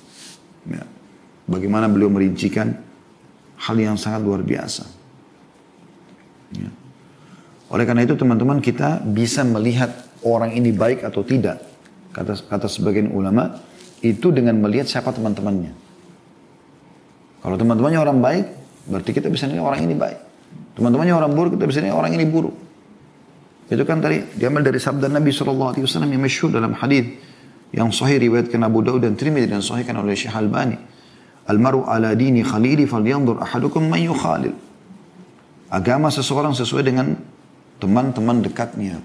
[0.69, 0.85] Ya.
[1.49, 2.69] Bagaimana beliau merincikan
[3.57, 4.85] hal yang sangat luar biasa.
[6.53, 6.69] Ya.
[7.73, 11.61] Oleh karena itu teman-teman kita bisa melihat orang ini baik atau tidak.
[12.11, 13.55] Kata, kata sebagian ulama,
[14.03, 15.71] itu dengan melihat siapa teman-temannya.
[17.41, 18.45] Kalau teman-temannya orang baik,
[18.89, 20.19] berarti kita bisa nilai orang ini baik.
[20.77, 22.53] Teman-temannya orang buruk, kita bisa nilai orang ini buruk.
[23.71, 27.07] Itu kan tadi diambil dari sabda Nabi SAW yang masyhur dalam hadis
[27.71, 30.75] yang sahih riwayatkan Abu Daud dan Tirmidzi dan sahihkan oleh Syekh Albani.
[31.47, 34.53] Almaru ala dini khalili falyanzur ahadukum man yukhalil.
[35.71, 37.15] Agama seseorang sesuai dengan
[37.79, 38.99] teman-teman dekatnya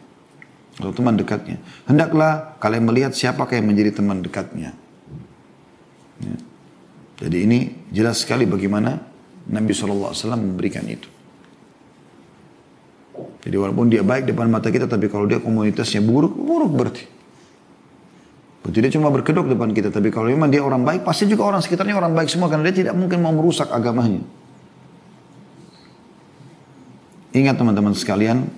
[0.77, 1.57] atau teman dekatnya.
[1.89, 4.77] Hendaklah kalian melihat siapakah yang menjadi teman dekatnya.
[6.21, 6.37] Ya.
[7.17, 7.59] Jadi ini
[7.89, 9.01] jelas sekali bagaimana
[9.49, 11.09] Nabi SAW memberikan itu.
[13.17, 17.05] Jadi walaupun dia baik depan mata kita, tapi kalau dia komunitasnya buruk, buruk berarti.
[18.67, 21.63] Berarti dia cuma berkedok depan kita, tapi kalau memang dia orang baik, pasti juga orang
[21.63, 24.21] sekitarnya orang baik semua, karena dia tidak mungkin mau merusak agamanya.
[27.31, 28.51] Ingat teman-teman sekalian,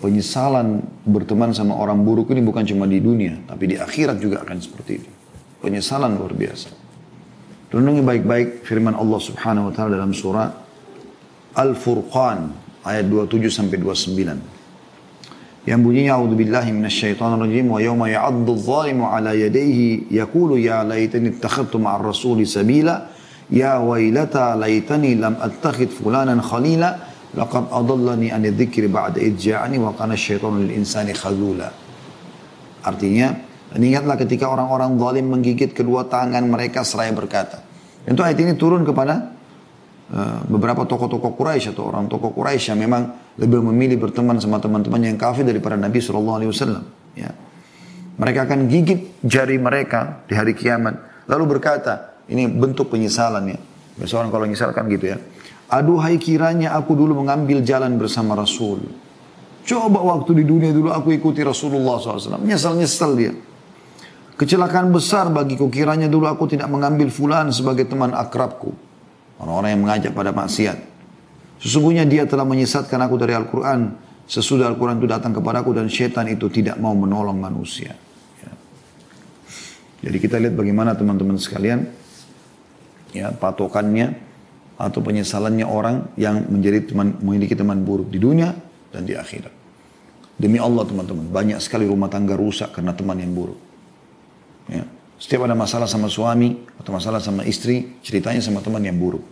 [0.00, 4.58] penyesalan berteman sama orang buruk ini bukan cuma di dunia, tapi di akhirat juga akan
[4.60, 5.10] seperti itu.
[5.64, 6.68] Penyesalan luar biasa.
[7.72, 10.48] Renungi baik-baik firman Allah Subhanahu wa taala dalam surah
[11.56, 12.52] Al-Furqan
[12.84, 14.56] ayat 27 sampai 29.
[15.66, 21.82] Yang bunyinya a'udzubillahi minasyaitonir rajim wa yauma ya'addu adh-dhalimu 'ala yadayhi yaqulu ya laitani ittakhadtu
[21.82, 23.10] ma'ar rasuli sabila
[23.50, 27.05] ya wailata laitani lam attakhid fulanan khalila
[27.36, 31.68] Laqad adallani an dzikri ba'da idja'ani wa kana syaitanu lil insani khazula.
[32.80, 33.36] Artinya,
[33.76, 37.60] ingatlah ketika orang-orang zalim menggigit kedua tangan mereka seraya berkata.
[38.08, 39.36] Tentu ayat ini turun kepada
[40.14, 43.02] uh, beberapa tokoh-tokoh Quraisy atau orang tokoh Quraisy yang memang
[43.36, 46.84] lebih memilih berteman sama teman-teman yang kafir daripada Nabi Shallallahu Alaihi Wasallam.
[47.18, 47.34] Ya.
[48.16, 51.26] Mereka akan gigit jari mereka di hari kiamat.
[51.28, 53.58] Lalu berkata, ini bentuk penyesalan ya.
[53.98, 55.18] Biasa orang kalau menyesalkan gitu ya.
[55.66, 58.86] Aduhai kiranya aku dulu mengambil jalan bersama Rasul.
[59.66, 62.38] Coba waktu di dunia dulu aku ikuti Rasulullah SAW.
[62.46, 63.34] Nyesal-nyesal dia.
[64.36, 68.70] Kecelakaan besar bagiku kiranya dulu aku tidak mengambil fulan sebagai teman akrabku.
[69.42, 70.78] Orang-orang yang mengajak pada maksiat.
[71.58, 73.96] Sesungguhnya dia telah menyesatkan aku dari Al-Quran.
[74.30, 77.94] Sesudah Al-Quran itu datang kepadaku dan syaitan itu tidak mau menolong manusia.
[80.06, 81.88] Jadi kita lihat bagaimana teman-teman sekalian
[83.10, 84.25] ya patokannya
[84.76, 88.52] atau penyesalannya orang yang menjadi teman memiliki teman buruk di dunia
[88.92, 89.52] dan di akhirat.
[90.36, 93.56] Demi Allah teman-teman, banyak sekali rumah tangga rusak karena teman yang buruk.
[94.68, 94.84] Ya.
[95.16, 99.24] Setiap ada masalah sama suami atau masalah sama istri, ceritanya sama teman yang buruk.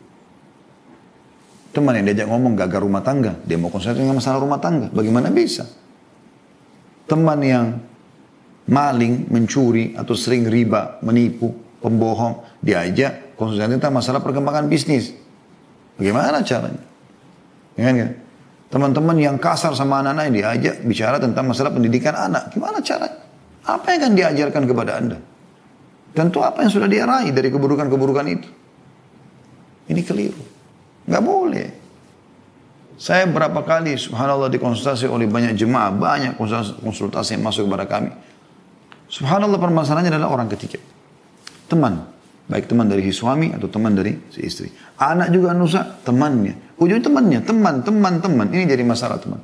[1.76, 4.88] Teman yang diajak ngomong gagal rumah tangga, dia mau konsentrasi dengan masalah rumah tangga.
[4.96, 5.68] Bagaimana bisa?
[7.04, 7.66] Teman yang
[8.64, 11.52] maling, mencuri, atau sering riba, menipu,
[11.84, 15.23] pembohong, diajak konsultasi tentang masalah perkembangan bisnis.
[15.98, 16.82] Bagaimana caranya?
[17.78, 18.10] Ya kan?
[18.70, 22.50] Teman-teman yang kasar sama anak-anak diajak bicara tentang masalah pendidikan anak.
[22.50, 23.22] Gimana caranya?
[23.64, 25.18] Apa yang akan diajarkan kepada Anda?
[26.14, 28.50] Tentu apa yang sudah dia raih dari keburukan-keburukan itu.
[29.90, 30.42] Ini keliru.
[31.06, 31.68] Nggak boleh.
[32.94, 36.38] Saya berapa kali subhanallah dikonsultasi oleh banyak jemaah, banyak
[36.82, 38.14] konsultasi yang masuk kepada kami.
[39.10, 40.78] Subhanallah permasalahannya adalah orang ketiga.
[41.66, 42.13] Teman.
[42.44, 44.68] Baik teman dari si suami atau teman dari si istri.
[45.00, 46.76] Anak juga nusa, temannya.
[46.76, 48.46] Ujung temannya, teman, teman, teman.
[48.52, 49.40] Ini jadi masalah teman.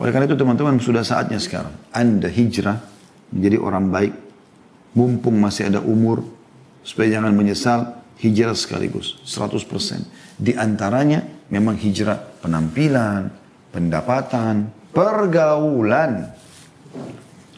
[0.00, 1.76] Oleh karena itu teman-teman sudah saatnya sekarang.
[1.92, 2.80] Anda hijrah
[3.30, 4.14] menjadi orang baik.
[4.96, 6.24] Mumpung masih ada umur.
[6.80, 8.00] Supaya jangan menyesal.
[8.18, 9.20] Hijrah sekaligus.
[9.28, 10.40] 100%.
[10.40, 11.20] Di antaranya
[11.52, 13.28] memang hijrah penampilan,
[13.70, 16.32] pendapatan, pergaulan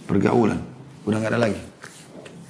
[0.06, 0.62] pergaulan.
[1.04, 1.60] Udah nggak ada lagi.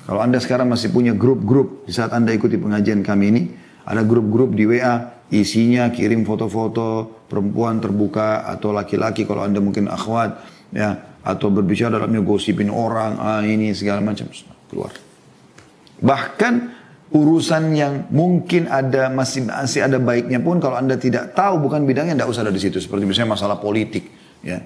[0.07, 3.43] Kalau Anda sekarang masih punya grup-grup, di saat Anda ikuti pengajian kami ini,
[3.83, 10.47] ada grup-grup di WA, isinya kirim foto-foto perempuan terbuka atau laki-laki kalau Anda mungkin akhwat,
[10.71, 14.31] ya, atau berbicara dalamnya gosipin orang, ah ini segala macam,
[14.71, 14.95] keluar.
[15.99, 16.55] Bahkan
[17.11, 22.19] urusan yang mungkin ada masih masih ada baiknya pun kalau anda tidak tahu bukan bidangnya
[22.19, 24.11] tidak usah ada di situ seperti misalnya masalah politik
[24.43, 24.59] ya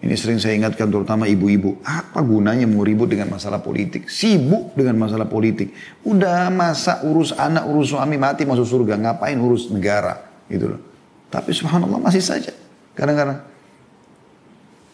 [0.00, 1.76] ini sering saya ingatkan terutama ibu-ibu.
[1.84, 4.08] Apa gunanya mau ribut dengan masalah politik?
[4.08, 5.76] Sibuk dengan masalah politik.
[6.08, 8.96] Udah masa urus anak, urus suami mati masuk surga.
[8.96, 10.16] Ngapain urus negara?
[10.48, 10.80] Gitu loh.
[11.28, 12.48] Tapi subhanallah masih saja.
[12.96, 13.44] Kadang-kadang.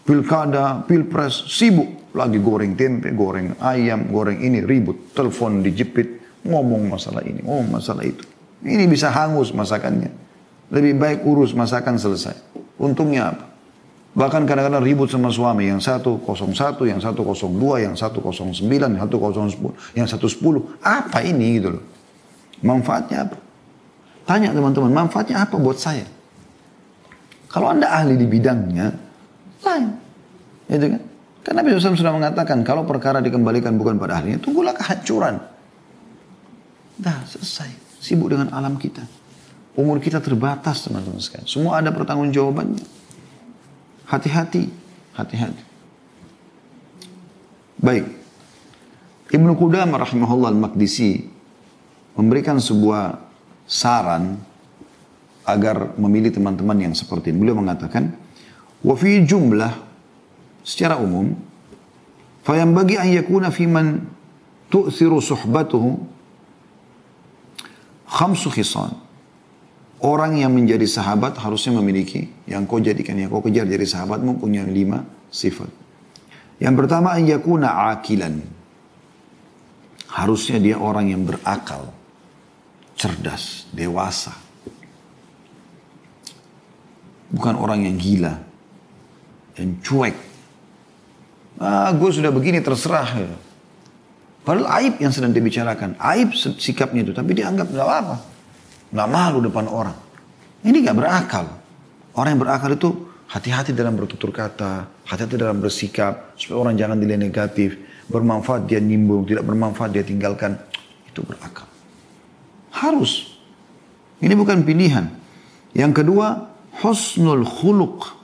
[0.02, 2.10] Pilkada, pilpres, sibuk.
[2.10, 5.14] Lagi goreng tempe, goreng ayam, goreng ini, ribut.
[5.14, 8.26] Telepon dijepit, ngomong masalah ini, ngomong masalah itu.
[8.66, 10.10] Ini bisa hangus masakannya.
[10.74, 12.34] Lebih baik urus masakan selesai.
[12.82, 13.55] Untungnya apa?
[14.16, 15.68] Bahkan kadang-kadang ribut sama suami.
[15.68, 20.80] Yang satu 01, yang satu 02, yang satu 09, yang satu 010, yang satu 10.
[20.80, 21.84] Apa ini gitu loh.
[22.64, 23.36] Manfaatnya apa?
[24.24, 26.08] Tanya teman-teman, manfaatnya apa buat saya?
[27.52, 28.90] Kalau anda ahli di bidangnya,
[29.62, 29.88] lain.
[30.66, 31.02] Itu kan?
[31.46, 35.38] Karena Nabi SAW sudah mengatakan, kalau perkara dikembalikan bukan pada ahlinya, tunggulah kehancuran.
[36.98, 38.00] Dah, selesai.
[38.02, 39.04] Sibuk dengan alam kita.
[39.76, 41.46] Umur kita terbatas teman-teman sekalian.
[41.46, 43.05] Semua ada pertanggungjawabannya.
[44.06, 44.70] Hati-hati,
[45.18, 45.64] hati-hati.
[47.82, 48.06] Baik.
[49.34, 51.26] Ibnu Qudamah rahimahullah al-Maqdisi
[52.14, 53.18] memberikan sebuah
[53.66, 54.38] saran
[55.42, 57.42] agar memilih teman-teman yang seperti ini.
[57.42, 58.14] Beliau mengatakan,
[58.86, 59.74] wa fi jumlah
[60.62, 61.34] secara umum
[62.46, 64.06] fayam bagi an yakuna fi man
[64.70, 65.90] tu'thiru suhbatuhu
[68.06, 69.06] khamsu khisan
[69.96, 74.62] Orang yang menjadi sahabat harusnya memiliki yang kau jadikan, yang kau kejar jadi sahabatmu punya
[74.62, 75.68] lima sifat.
[76.62, 78.40] Yang pertama, yakuna akilan.
[80.08, 81.92] Harusnya dia orang yang berakal,
[82.96, 84.32] cerdas, dewasa.
[87.28, 88.34] Bukan orang yang gila,
[89.60, 90.16] yang cuek.
[91.60, 93.28] Ah, gue sudah begini terserah.
[94.46, 95.98] Padahal aib yang sedang dibicarakan.
[96.00, 98.16] Aib sikapnya itu, tapi dianggap gak apa-apa
[98.92, 99.98] nggak malu depan orang.
[100.62, 101.46] Ini nggak berakal.
[102.16, 102.90] Orang yang berakal itu
[103.28, 107.76] hati-hati dalam bertutur kata, hati-hati dalam bersikap, supaya orang jangan dilihat negatif.
[108.08, 110.56] Bermanfaat dia nimbung, tidak bermanfaat dia tinggalkan.
[111.04, 111.68] Itu berakal.
[112.72, 113.36] Harus.
[114.24, 115.12] Ini bukan pilihan.
[115.76, 116.48] Yang kedua,
[116.80, 118.16] husnul khuluq.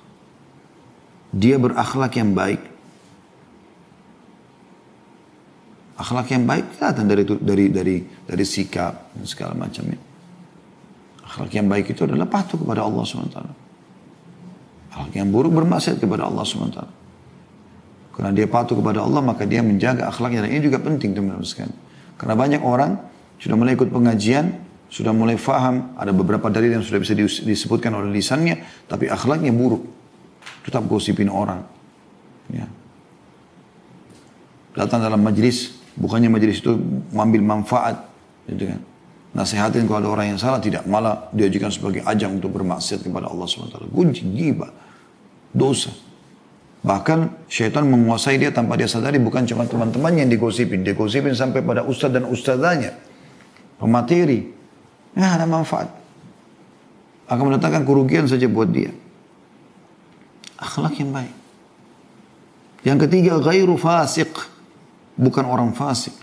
[1.37, 2.73] Dia berakhlak yang baik.
[5.93, 10.01] Akhlak yang baik kelihatan dari dari dari dari sikap dan segala macamnya.
[11.23, 13.62] Akhlak yang baik itu adalah patuh kepada Allah SWT.
[14.93, 16.81] Akhlak yang buruk bermaksiat kepada Allah SWT.
[18.13, 20.45] Karena dia patuh kepada Allah maka dia menjaga akhlaknya.
[20.45, 21.73] Dan ini juga penting teman-teman sekalian.
[22.21, 23.01] Karena banyak orang
[23.41, 24.53] sudah mulai ikut pengajian,
[24.93, 29.81] sudah mulai faham, ada beberapa dalil yang sudah bisa disebutkan oleh lisannya, tapi akhlaknya buruk.
[30.63, 31.65] Tetap gosipin orang.
[32.53, 32.69] Ya.
[34.77, 36.77] Datang dalam majlis, bukannya majlis itu
[37.17, 37.97] mengambil manfaat.
[38.45, 38.92] Gitu kan.
[39.33, 40.85] Nasihatin kalau ada orang yang salah, tidak.
[40.85, 43.89] Malah diajukan sebagai ajang untuk bermaksiat kepada Allah SWT.
[43.89, 44.69] Gunji, giba,
[45.57, 45.89] dosa.
[46.83, 50.83] Bahkan syaitan menguasai dia tanpa dia sadari bukan cuma teman-teman yang digosipin.
[50.85, 52.93] Dia gosipin sampai pada ustadz dan ustadzanya
[53.79, 54.51] pemateri,
[55.15, 55.89] nggak ada manfaat.
[57.31, 58.91] Akan mendatangkan kerugian saja buat dia.
[60.61, 61.35] Akhlak yang baik.
[62.83, 64.31] Yang ketiga, gairu fasik.
[65.15, 66.15] Bukan orang fasik.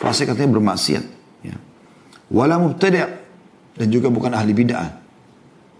[0.00, 1.13] Fasik katanya bermaksiat.
[2.28, 2.32] Ya.
[2.32, 3.10] Wala mubtada'
[3.74, 5.02] dan juga bukan ahli bid'ah.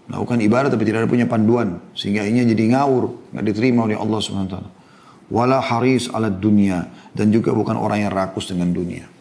[0.05, 1.81] Melakukan ibadah tapi tidak ada punya panduan.
[1.97, 3.33] Sehingga ini jadi ngawur.
[3.33, 4.57] Nggak diterima oleh Allah SWT.
[5.33, 6.85] Wala haris ala dunia.
[7.17, 9.15] Dan juga bukan orang yang rakus dengan dunia.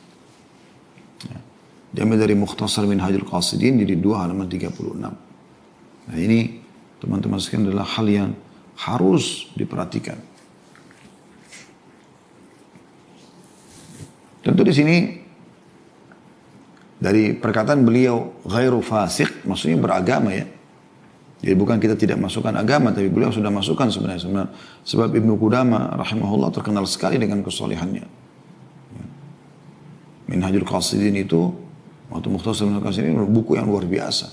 [1.94, 4.98] Diambil dari Mukhtasar min Hajul Qasidin jadi dua halaman 36.
[6.10, 6.58] Nah ini
[6.98, 8.30] teman-teman sekalian adalah hal yang
[8.82, 10.18] harus diperhatikan.
[14.42, 14.96] Tentu di sini
[17.04, 20.48] dari perkataan beliau ghairu fasik maksudnya beragama ya.
[21.44, 24.48] Jadi bukan kita tidak masukkan agama tapi beliau sudah masukkan sebenarnya.
[24.88, 28.08] Sebab Ibnu Qudama rahimahullah terkenal sekali dengan kesolehannya.
[30.32, 31.52] Minhajul Qasidin itu
[32.14, 34.30] Waktu Mukhtasar Qasir ini buku yang luar biasa.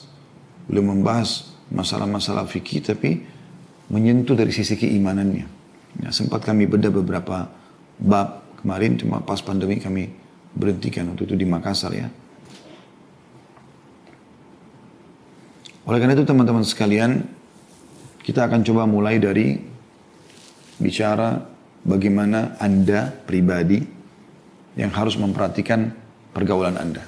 [0.69, 3.23] Beliau membahas masalah-masalah fikih tapi
[3.89, 5.47] menyentuh dari sisi keimanannya.
[6.05, 7.49] Ya, sempat kami bedah beberapa
[7.97, 10.13] bab kemarin cuma pas pandemi kami
[10.53, 12.07] berhentikan waktu itu di Makassar ya.
[15.91, 17.19] Oleh karena itu teman-teman sekalian,
[18.23, 19.59] kita akan coba mulai dari
[20.79, 21.35] bicara
[21.83, 23.83] bagaimana Anda pribadi
[24.79, 25.91] yang harus memperhatikan
[26.31, 27.03] pergaulan Anda.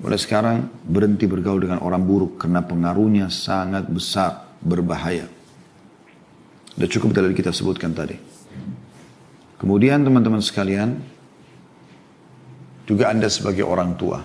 [0.00, 5.28] Mulai sekarang berhenti bergaul dengan orang buruk karena pengaruhnya sangat besar, berbahaya.
[6.72, 8.16] Sudah cukup dari kita sebutkan tadi.
[9.60, 10.96] Kemudian teman-teman sekalian,
[12.88, 14.24] juga Anda sebagai orang tua.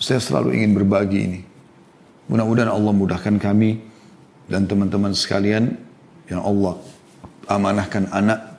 [0.00, 1.40] Saya selalu ingin berbagi ini.
[2.32, 3.84] Mudah-mudahan Allah mudahkan kami
[4.48, 5.76] dan teman-teman sekalian
[6.32, 6.80] yang Allah
[7.44, 8.56] amanahkan anak,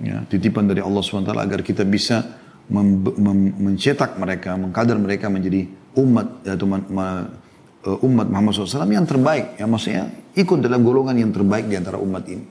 [0.00, 2.40] ya, titipan dari Allah SWT agar kita bisa
[2.70, 5.68] mencetak mereka, mengkader mereka menjadi
[6.00, 9.58] umat atau uh, umat Muhammad SAW yang terbaik.
[9.58, 12.46] Ya maksudnya ikut dalam golongan yang terbaik di antara umat ini.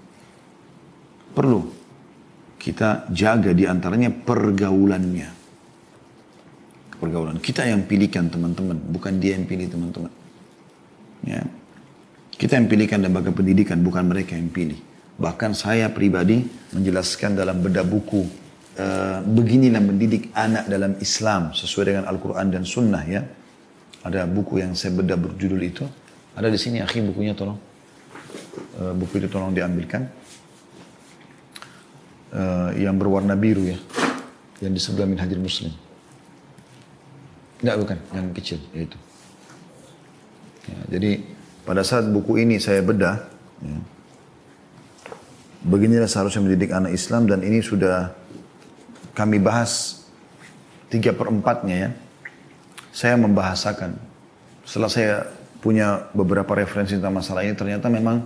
[1.34, 1.62] Perlu
[2.60, 5.39] kita jaga di antaranya pergaulannya.
[7.00, 7.40] Pergaulan.
[7.40, 10.12] Kita yang pilihkan teman-teman, bukan dia yang pilih teman-teman.
[11.24, 11.48] Ya.
[12.36, 14.80] Kita yang pilihkan lembaga pendidikan, bukan mereka yang pilih.
[15.20, 16.44] Bahkan saya pribadi
[16.76, 23.04] menjelaskan dalam beda buku Eh, beginilah mendidik anak dalam Islam sesuai dengan Al-Quran dan Sunnah
[23.04, 23.28] ya.
[24.08, 25.84] Ada buku yang saya bedah berjudul itu.
[26.32, 27.60] Ada di sini akhir bukunya tolong.
[28.80, 30.08] Uh, buku itu tolong diambilkan.
[32.32, 33.76] Uh, yang berwarna biru ya.
[34.64, 35.76] Yang di sebelah Minhajir Muslim.
[37.60, 38.98] Enggak bukan, yang kecil yaitu.
[40.70, 41.12] Ya, jadi
[41.68, 43.20] pada saat buku ini saya bedah,
[43.60, 43.78] ya,
[45.68, 48.16] beginilah seharusnya mendidik anak Islam dan ini sudah
[49.12, 50.04] kami bahas
[50.88, 51.90] tiga perempatnya ya.
[52.96, 53.96] Saya membahasakan.
[54.66, 55.16] Setelah saya
[55.60, 58.24] punya beberapa referensi tentang masalah ini, ternyata memang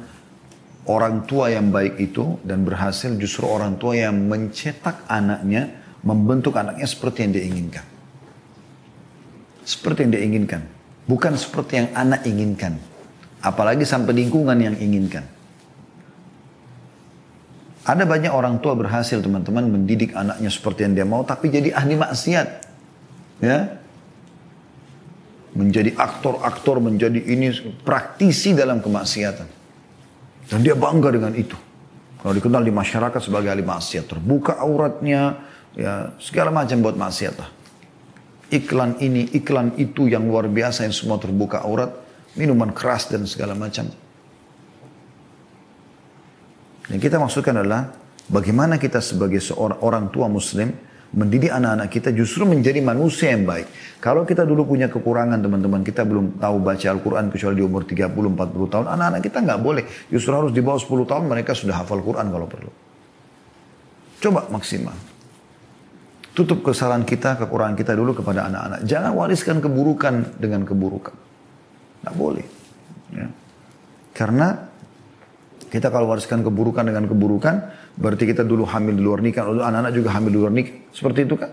[0.86, 5.74] orang tua yang baik itu dan berhasil justru orang tua yang mencetak anaknya,
[6.06, 7.86] membentuk anaknya seperti yang dia inginkan.
[9.64, 10.62] Seperti yang dia inginkan.
[11.08, 12.80] Bukan seperti yang anak inginkan.
[13.44, 15.28] Apalagi sampai lingkungan yang inginkan.
[17.84, 22.00] Ada banyak orang tua berhasil teman-teman mendidik anaknya seperti yang dia mau tapi jadi ahli
[22.00, 22.48] maksiat.
[23.44, 23.84] Ya.
[25.54, 27.52] Menjadi aktor-aktor, menjadi ini
[27.84, 29.48] praktisi dalam kemaksiatan.
[30.48, 31.60] Dan dia bangga dengan itu.
[32.24, 35.44] Kalau dikenal di masyarakat sebagai ahli maksiat, terbuka auratnya,
[35.76, 37.52] ya segala macam buat maksiat lah.
[38.54, 41.90] Iklan ini, iklan itu yang luar biasa yang semua terbuka aurat,
[42.38, 43.90] minuman keras dan segala macam.
[46.94, 47.90] Yang kita maksudkan adalah
[48.30, 50.70] bagaimana kita sebagai seorang orang tua muslim
[51.14, 53.98] mendidik anak-anak kita justru menjadi manusia yang baik.
[54.02, 58.74] Kalau kita dulu punya kekurangan teman-teman, kita belum tahu baca Al-Quran kecuali di umur 30-40
[58.74, 59.84] tahun, anak-anak kita nggak boleh.
[60.10, 62.72] Justru harus di bawah 10 tahun mereka sudah hafal Quran kalau perlu.
[64.22, 65.13] Coba maksimal.
[66.34, 68.80] Tutup kesalahan kita, kekurangan kita dulu kepada anak-anak.
[68.90, 71.14] Jangan wariskan keburukan dengan keburukan.
[72.02, 72.46] Nggak boleh.
[73.14, 73.28] Ya.
[74.18, 74.74] Karena
[75.74, 77.66] Kita kalau wariskan keburukan dengan keburukan,
[77.98, 80.94] berarti kita dulu hamil di luar nikah, lalu anak-anak juga hamil di luar nikah.
[80.94, 81.50] Seperti itu kan?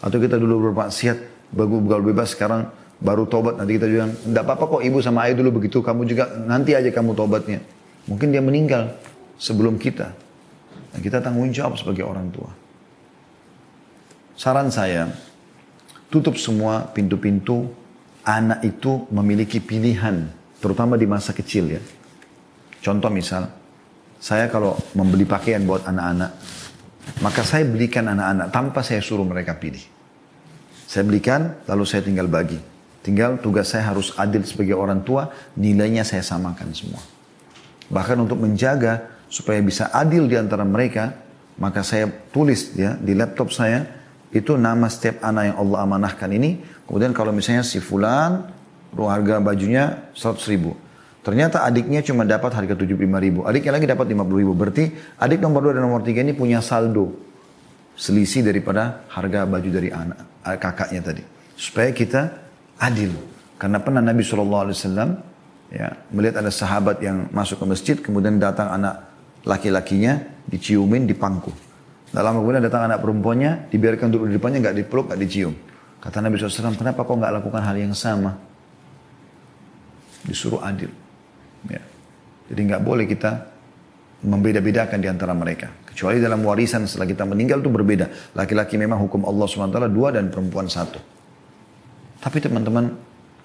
[0.00, 2.64] Atau kita dulu bermaksiat, begal bebas, sekarang
[2.96, 3.60] baru tobat.
[3.60, 6.88] Nanti kita juga, tidak apa-apa kok ibu sama ayah dulu begitu, kamu juga nanti aja
[6.88, 7.60] kamu tobatnya.
[8.08, 8.88] Mungkin dia meninggal
[9.36, 10.16] sebelum kita.
[10.96, 12.48] Dan kita tanggung jawab sebagai orang tua.
[14.38, 15.10] Saran saya,
[16.14, 17.74] tutup semua pintu-pintu
[18.22, 20.30] anak itu memiliki pilihan,
[20.62, 21.82] terutama di masa kecil ya.
[22.78, 23.50] Contoh misal,
[24.22, 26.30] saya kalau membeli pakaian buat anak-anak,
[27.18, 29.82] maka saya belikan anak-anak tanpa saya suruh mereka pilih.
[30.86, 32.62] Saya belikan, lalu saya tinggal bagi.
[33.02, 37.02] Tinggal tugas saya harus adil sebagai orang tua, nilainya saya samakan semua.
[37.90, 41.10] Bahkan untuk menjaga supaya bisa adil di antara mereka,
[41.58, 43.97] maka saya tulis ya di laptop saya,
[44.28, 46.60] itu nama setiap anak yang Allah amanahkan ini.
[46.84, 48.44] Kemudian kalau misalnya si fulan,
[48.92, 50.76] harga bajunya 100 ribu.
[51.24, 53.44] Ternyata adiknya cuma dapat harga 75 ribu.
[53.44, 54.52] Adiknya lagi dapat 50 ribu.
[54.56, 54.88] Berarti
[55.20, 57.12] adik nomor 2 dan nomor 3 ini punya saldo.
[57.98, 61.22] Selisih daripada harga baju dari anak eh, kakaknya tadi.
[61.58, 62.32] Supaya kita
[62.80, 63.12] adil.
[63.58, 64.72] Karena pernah Nabi SAW
[65.74, 67.96] ya, melihat ada sahabat yang masuk ke masjid.
[67.98, 69.02] Kemudian datang anak
[69.42, 71.67] laki-lakinya diciumin di pangku.
[72.08, 75.54] Dalam kemudian datang anak perempuannya, dibiarkan duduk di depannya, nggak dipeluk, nggak dicium.
[75.98, 78.32] Kata Nabi SAW, kenapa kau nggak lakukan hal yang sama?
[80.24, 80.88] Disuruh adil.
[81.68, 81.82] Ya.
[82.48, 83.50] Jadi nggak boleh kita
[84.24, 85.68] membeda-bedakan di antara mereka.
[85.84, 88.34] Kecuali dalam warisan setelah kita meninggal itu berbeda.
[88.34, 90.98] Laki-laki memang hukum Allah SWT dua dan perempuan satu.
[92.18, 92.90] Tapi teman-teman,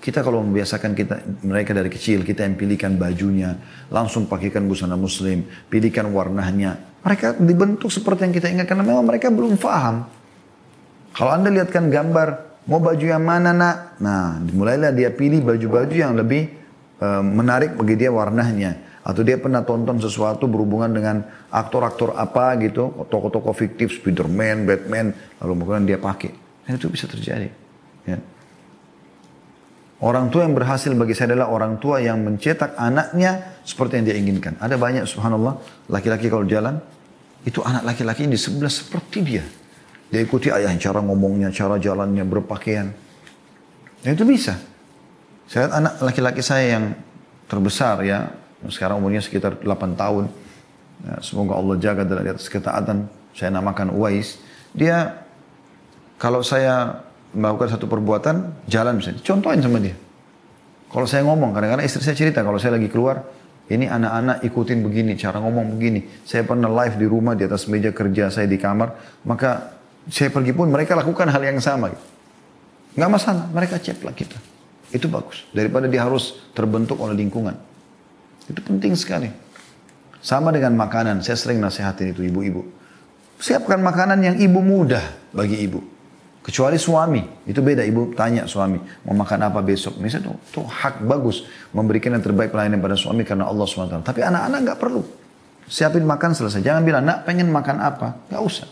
[0.04, 3.56] kita kalau membiasakan kita mereka dari kecil, kita yang pilihkan bajunya,
[3.88, 7.00] langsung pakaikan busana muslim, pilihkan warnanya.
[7.08, 10.04] Mereka dibentuk seperti yang kita ingat karena memang mereka belum paham.
[11.16, 12.28] Kalau Anda lihatkan gambar,
[12.68, 13.96] mau baju yang mana nak?
[14.04, 16.64] Nah, mulailah dia pilih baju-baju yang lebih
[17.04, 21.20] Eh, menarik bagi dia warnanya atau dia pernah tonton sesuatu berhubungan dengan
[21.52, 25.12] aktor-aktor apa gitu, tokoh-tokoh fiktif, Spiderman, Batman,
[25.44, 26.32] lalu kemudian dia pakai.
[26.64, 27.52] Dan itu bisa terjadi.
[28.08, 28.24] Ya.
[30.04, 34.18] Orang tua yang berhasil bagi saya adalah orang tua yang mencetak anaknya seperti yang dia
[34.20, 34.60] inginkan.
[34.60, 36.76] Ada banyak subhanallah laki-laki kalau jalan,
[37.48, 39.48] itu anak laki-laki di sebelah seperti dia.
[40.12, 42.92] Dia ikuti ayahnya, cara ngomongnya, cara jalannya, berpakaian.
[44.04, 44.60] Dan itu bisa.
[45.48, 47.00] Saya lihat anak laki-laki saya yang
[47.48, 48.28] terbesar ya,
[48.68, 50.28] sekarang umurnya sekitar 8 tahun.
[51.08, 53.08] Ya, semoga Allah jaga dari atas ketaatan.
[53.32, 54.36] Saya namakan Uwais.
[54.76, 55.24] Dia
[56.20, 59.98] kalau saya melakukan satu perbuatan, jalan misalnya, contohin sama dia.
[60.94, 63.26] Kalau saya ngomong, kadang-kadang istri saya cerita, kalau saya lagi keluar,
[63.66, 66.06] ini anak-anak ikutin begini, cara ngomong begini.
[66.22, 69.74] Saya pernah live di rumah, di atas meja kerja saya di kamar, maka
[70.06, 71.90] saya pergi pun mereka lakukan hal yang sama.
[72.94, 74.38] Nggak masalah, mereka ceplak kita.
[74.94, 75.50] Itu bagus.
[75.50, 77.58] Daripada dia harus terbentuk oleh lingkungan.
[78.46, 79.32] Itu penting sekali.
[80.22, 81.26] Sama dengan makanan.
[81.26, 82.62] Saya sering nasihatin itu ibu-ibu.
[83.42, 85.02] Siapkan makanan yang ibu mudah
[85.34, 85.93] bagi ibu.
[86.44, 87.24] Kecuali suami.
[87.48, 87.88] Itu beda.
[87.88, 88.76] Ibu tanya suami.
[89.08, 89.96] Mau makan apa besok.
[90.04, 91.48] Misalnya itu, itu hak bagus.
[91.72, 94.04] Memberikan yang terbaik pelayanan pada suami karena Allah SWT.
[94.04, 95.02] Tapi anak-anak nggak perlu.
[95.72, 96.60] Siapin makan selesai.
[96.60, 98.28] Jangan bilang, nak pengen makan apa.
[98.28, 98.68] Nggak usah.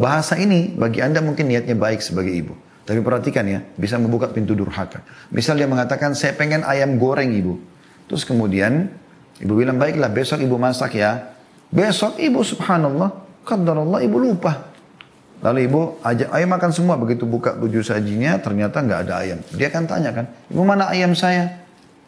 [0.00, 2.56] Bahasa ini bagi anda mungkin niatnya baik sebagai ibu.
[2.82, 5.04] Tapi perhatikan ya, bisa membuka pintu durhaka.
[5.28, 7.60] Misal dia mengatakan, saya pengen ayam goreng ibu.
[8.08, 8.88] Terus kemudian,
[9.38, 11.36] ibu bilang, baiklah besok ibu masak ya.
[11.68, 14.71] Besok ibu subhanallah, Allah ibu lupa.
[15.42, 16.94] Lalu ibu ajak ayam makan semua.
[16.94, 19.38] Begitu buka tujuh sajinya, ternyata nggak ada ayam.
[19.50, 21.62] Dia akan tanya kan, ibu mana ayam saya?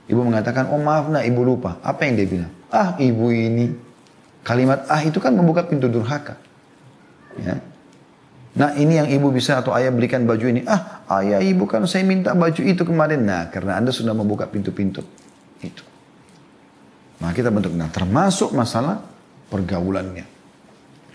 [0.07, 1.81] Ibu mengatakan, oh maaf nak ibu lupa.
[1.83, 2.53] Apa yang dia bilang?
[2.71, 3.75] Ah ibu ini.
[4.45, 6.37] Kalimat ah itu kan membuka pintu durhaka.
[7.41, 7.59] Ya.
[8.55, 10.63] Nah ini yang ibu bisa atau ayah berikan baju ini.
[10.69, 13.25] Ah ayah ibu kan saya minta baju itu kemarin.
[13.25, 15.01] Nah karena anda sudah membuka pintu-pintu
[15.65, 15.83] itu.
[17.25, 17.73] Nah kita bentuk.
[17.73, 19.01] Nah termasuk masalah
[19.49, 20.34] pergaulannya.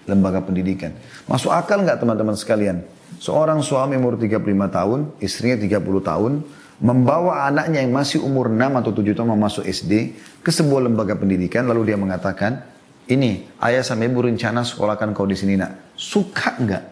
[0.10, 0.98] Lembaga pendidikan.
[1.30, 2.82] Masuk akal nggak teman-teman sekalian?
[3.22, 4.42] Seorang suami umur 35
[4.74, 6.34] tahun, istrinya 30 tahun,
[6.82, 11.68] membawa anaknya yang masih umur 6 atau 7 tahun masuk SD ke sebuah lembaga pendidikan
[11.68, 12.64] lalu dia mengatakan
[13.12, 16.84] ini ayah sama ibu rencana sekolahkan kau di sini nak suka nggak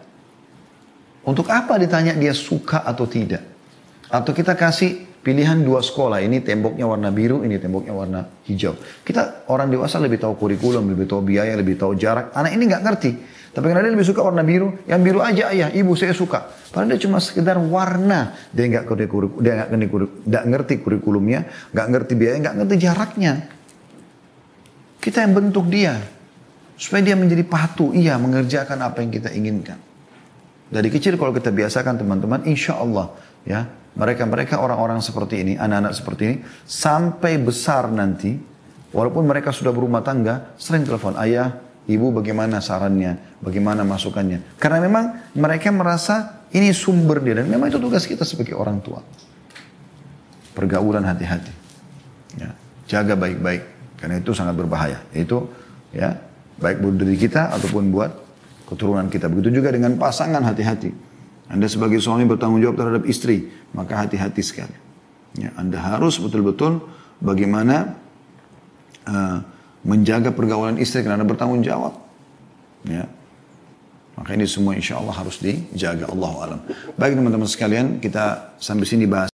[1.28, 3.57] untuk apa ditanya dia suka atau tidak?
[4.08, 8.72] Atau kita kasih pilihan dua sekolah, ini temboknya warna biru, ini temboknya warna hijau.
[9.04, 12.32] Kita orang dewasa lebih tahu kurikulum, lebih tahu biaya, lebih tahu jarak.
[12.32, 13.10] Anak ini nggak ngerti.
[13.48, 16.48] Tapi karena dia lebih suka warna biru, yang biru aja ayah, ibu saya suka.
[16.72, 18.36] Padahal dia cuma sekedar warna.
[18.54, 18.84] Dia nggak
[19.40, 19.86] dia nggak ngerti,
[20.28, 23.32] ngerti kurikulumnya, nggak ngerti biaya, nggak ngerti jaraknya.
[25.02, 26.00] Kita yang bentuk dia
[26.78, 29.76] supaya dia menjadi patuh, iya mengerjakan apa yang kita inginkan.
[30.68, 33.10] Dari kecil kalau kita biasakan teman-teman, insya Allah
[33.42, 33.64] ya
[33.98, 38.38] mereka-mereka orang-orang seperti ini, anak-anak seperti ini, sampai besar nanti,
[38.88, 44.56] Walaupun mereka sudah berumah tangga, sering telepon ayah, ibu bagaimana sarannya, bagaimana masukannya.
[44.56, 45.04] Karena memang
[45.36, 49.04] mereka merasa ini sumber dia dan memang itu tugas kita sebagai orang tua.
[50.56, 51.52] Pergaulan hati-hati.
[52.40, 52.50] Ya,
[52.88, 53.62] jaga baik-baik
[54.00, 55.04] karena itu sangat berbahaya.
[55.12, 55.52] Itu
[55.92, 56.16] ya
[56.56, 58.10] baik buat diri kita ataupun buat
[58.72, 59.28] keturunan kita.
[59.28, 61.07] Begitu juga dengan pasangan hati-hati.
[61.48, 64.76] Anda sebagai suami bertanggung jawab terhadap istri, maka hati-hati sekali.
[65.36, 66.84] Ya, anda harus betul-betul
[67.20, 67.96] bagaimana
[69.08, 69.38] uh,
[69.86, 71.94] menjaga pergaulan istri karena Anda bertanggung jawab.
[72.86, 73.06] Ya.
[74.18, 76.60] Maka ini semua insya Allah harus dijaga Allah alam.
[76.98, 79.30] Baik teman-teman sekalian, kita sampai sini bahas.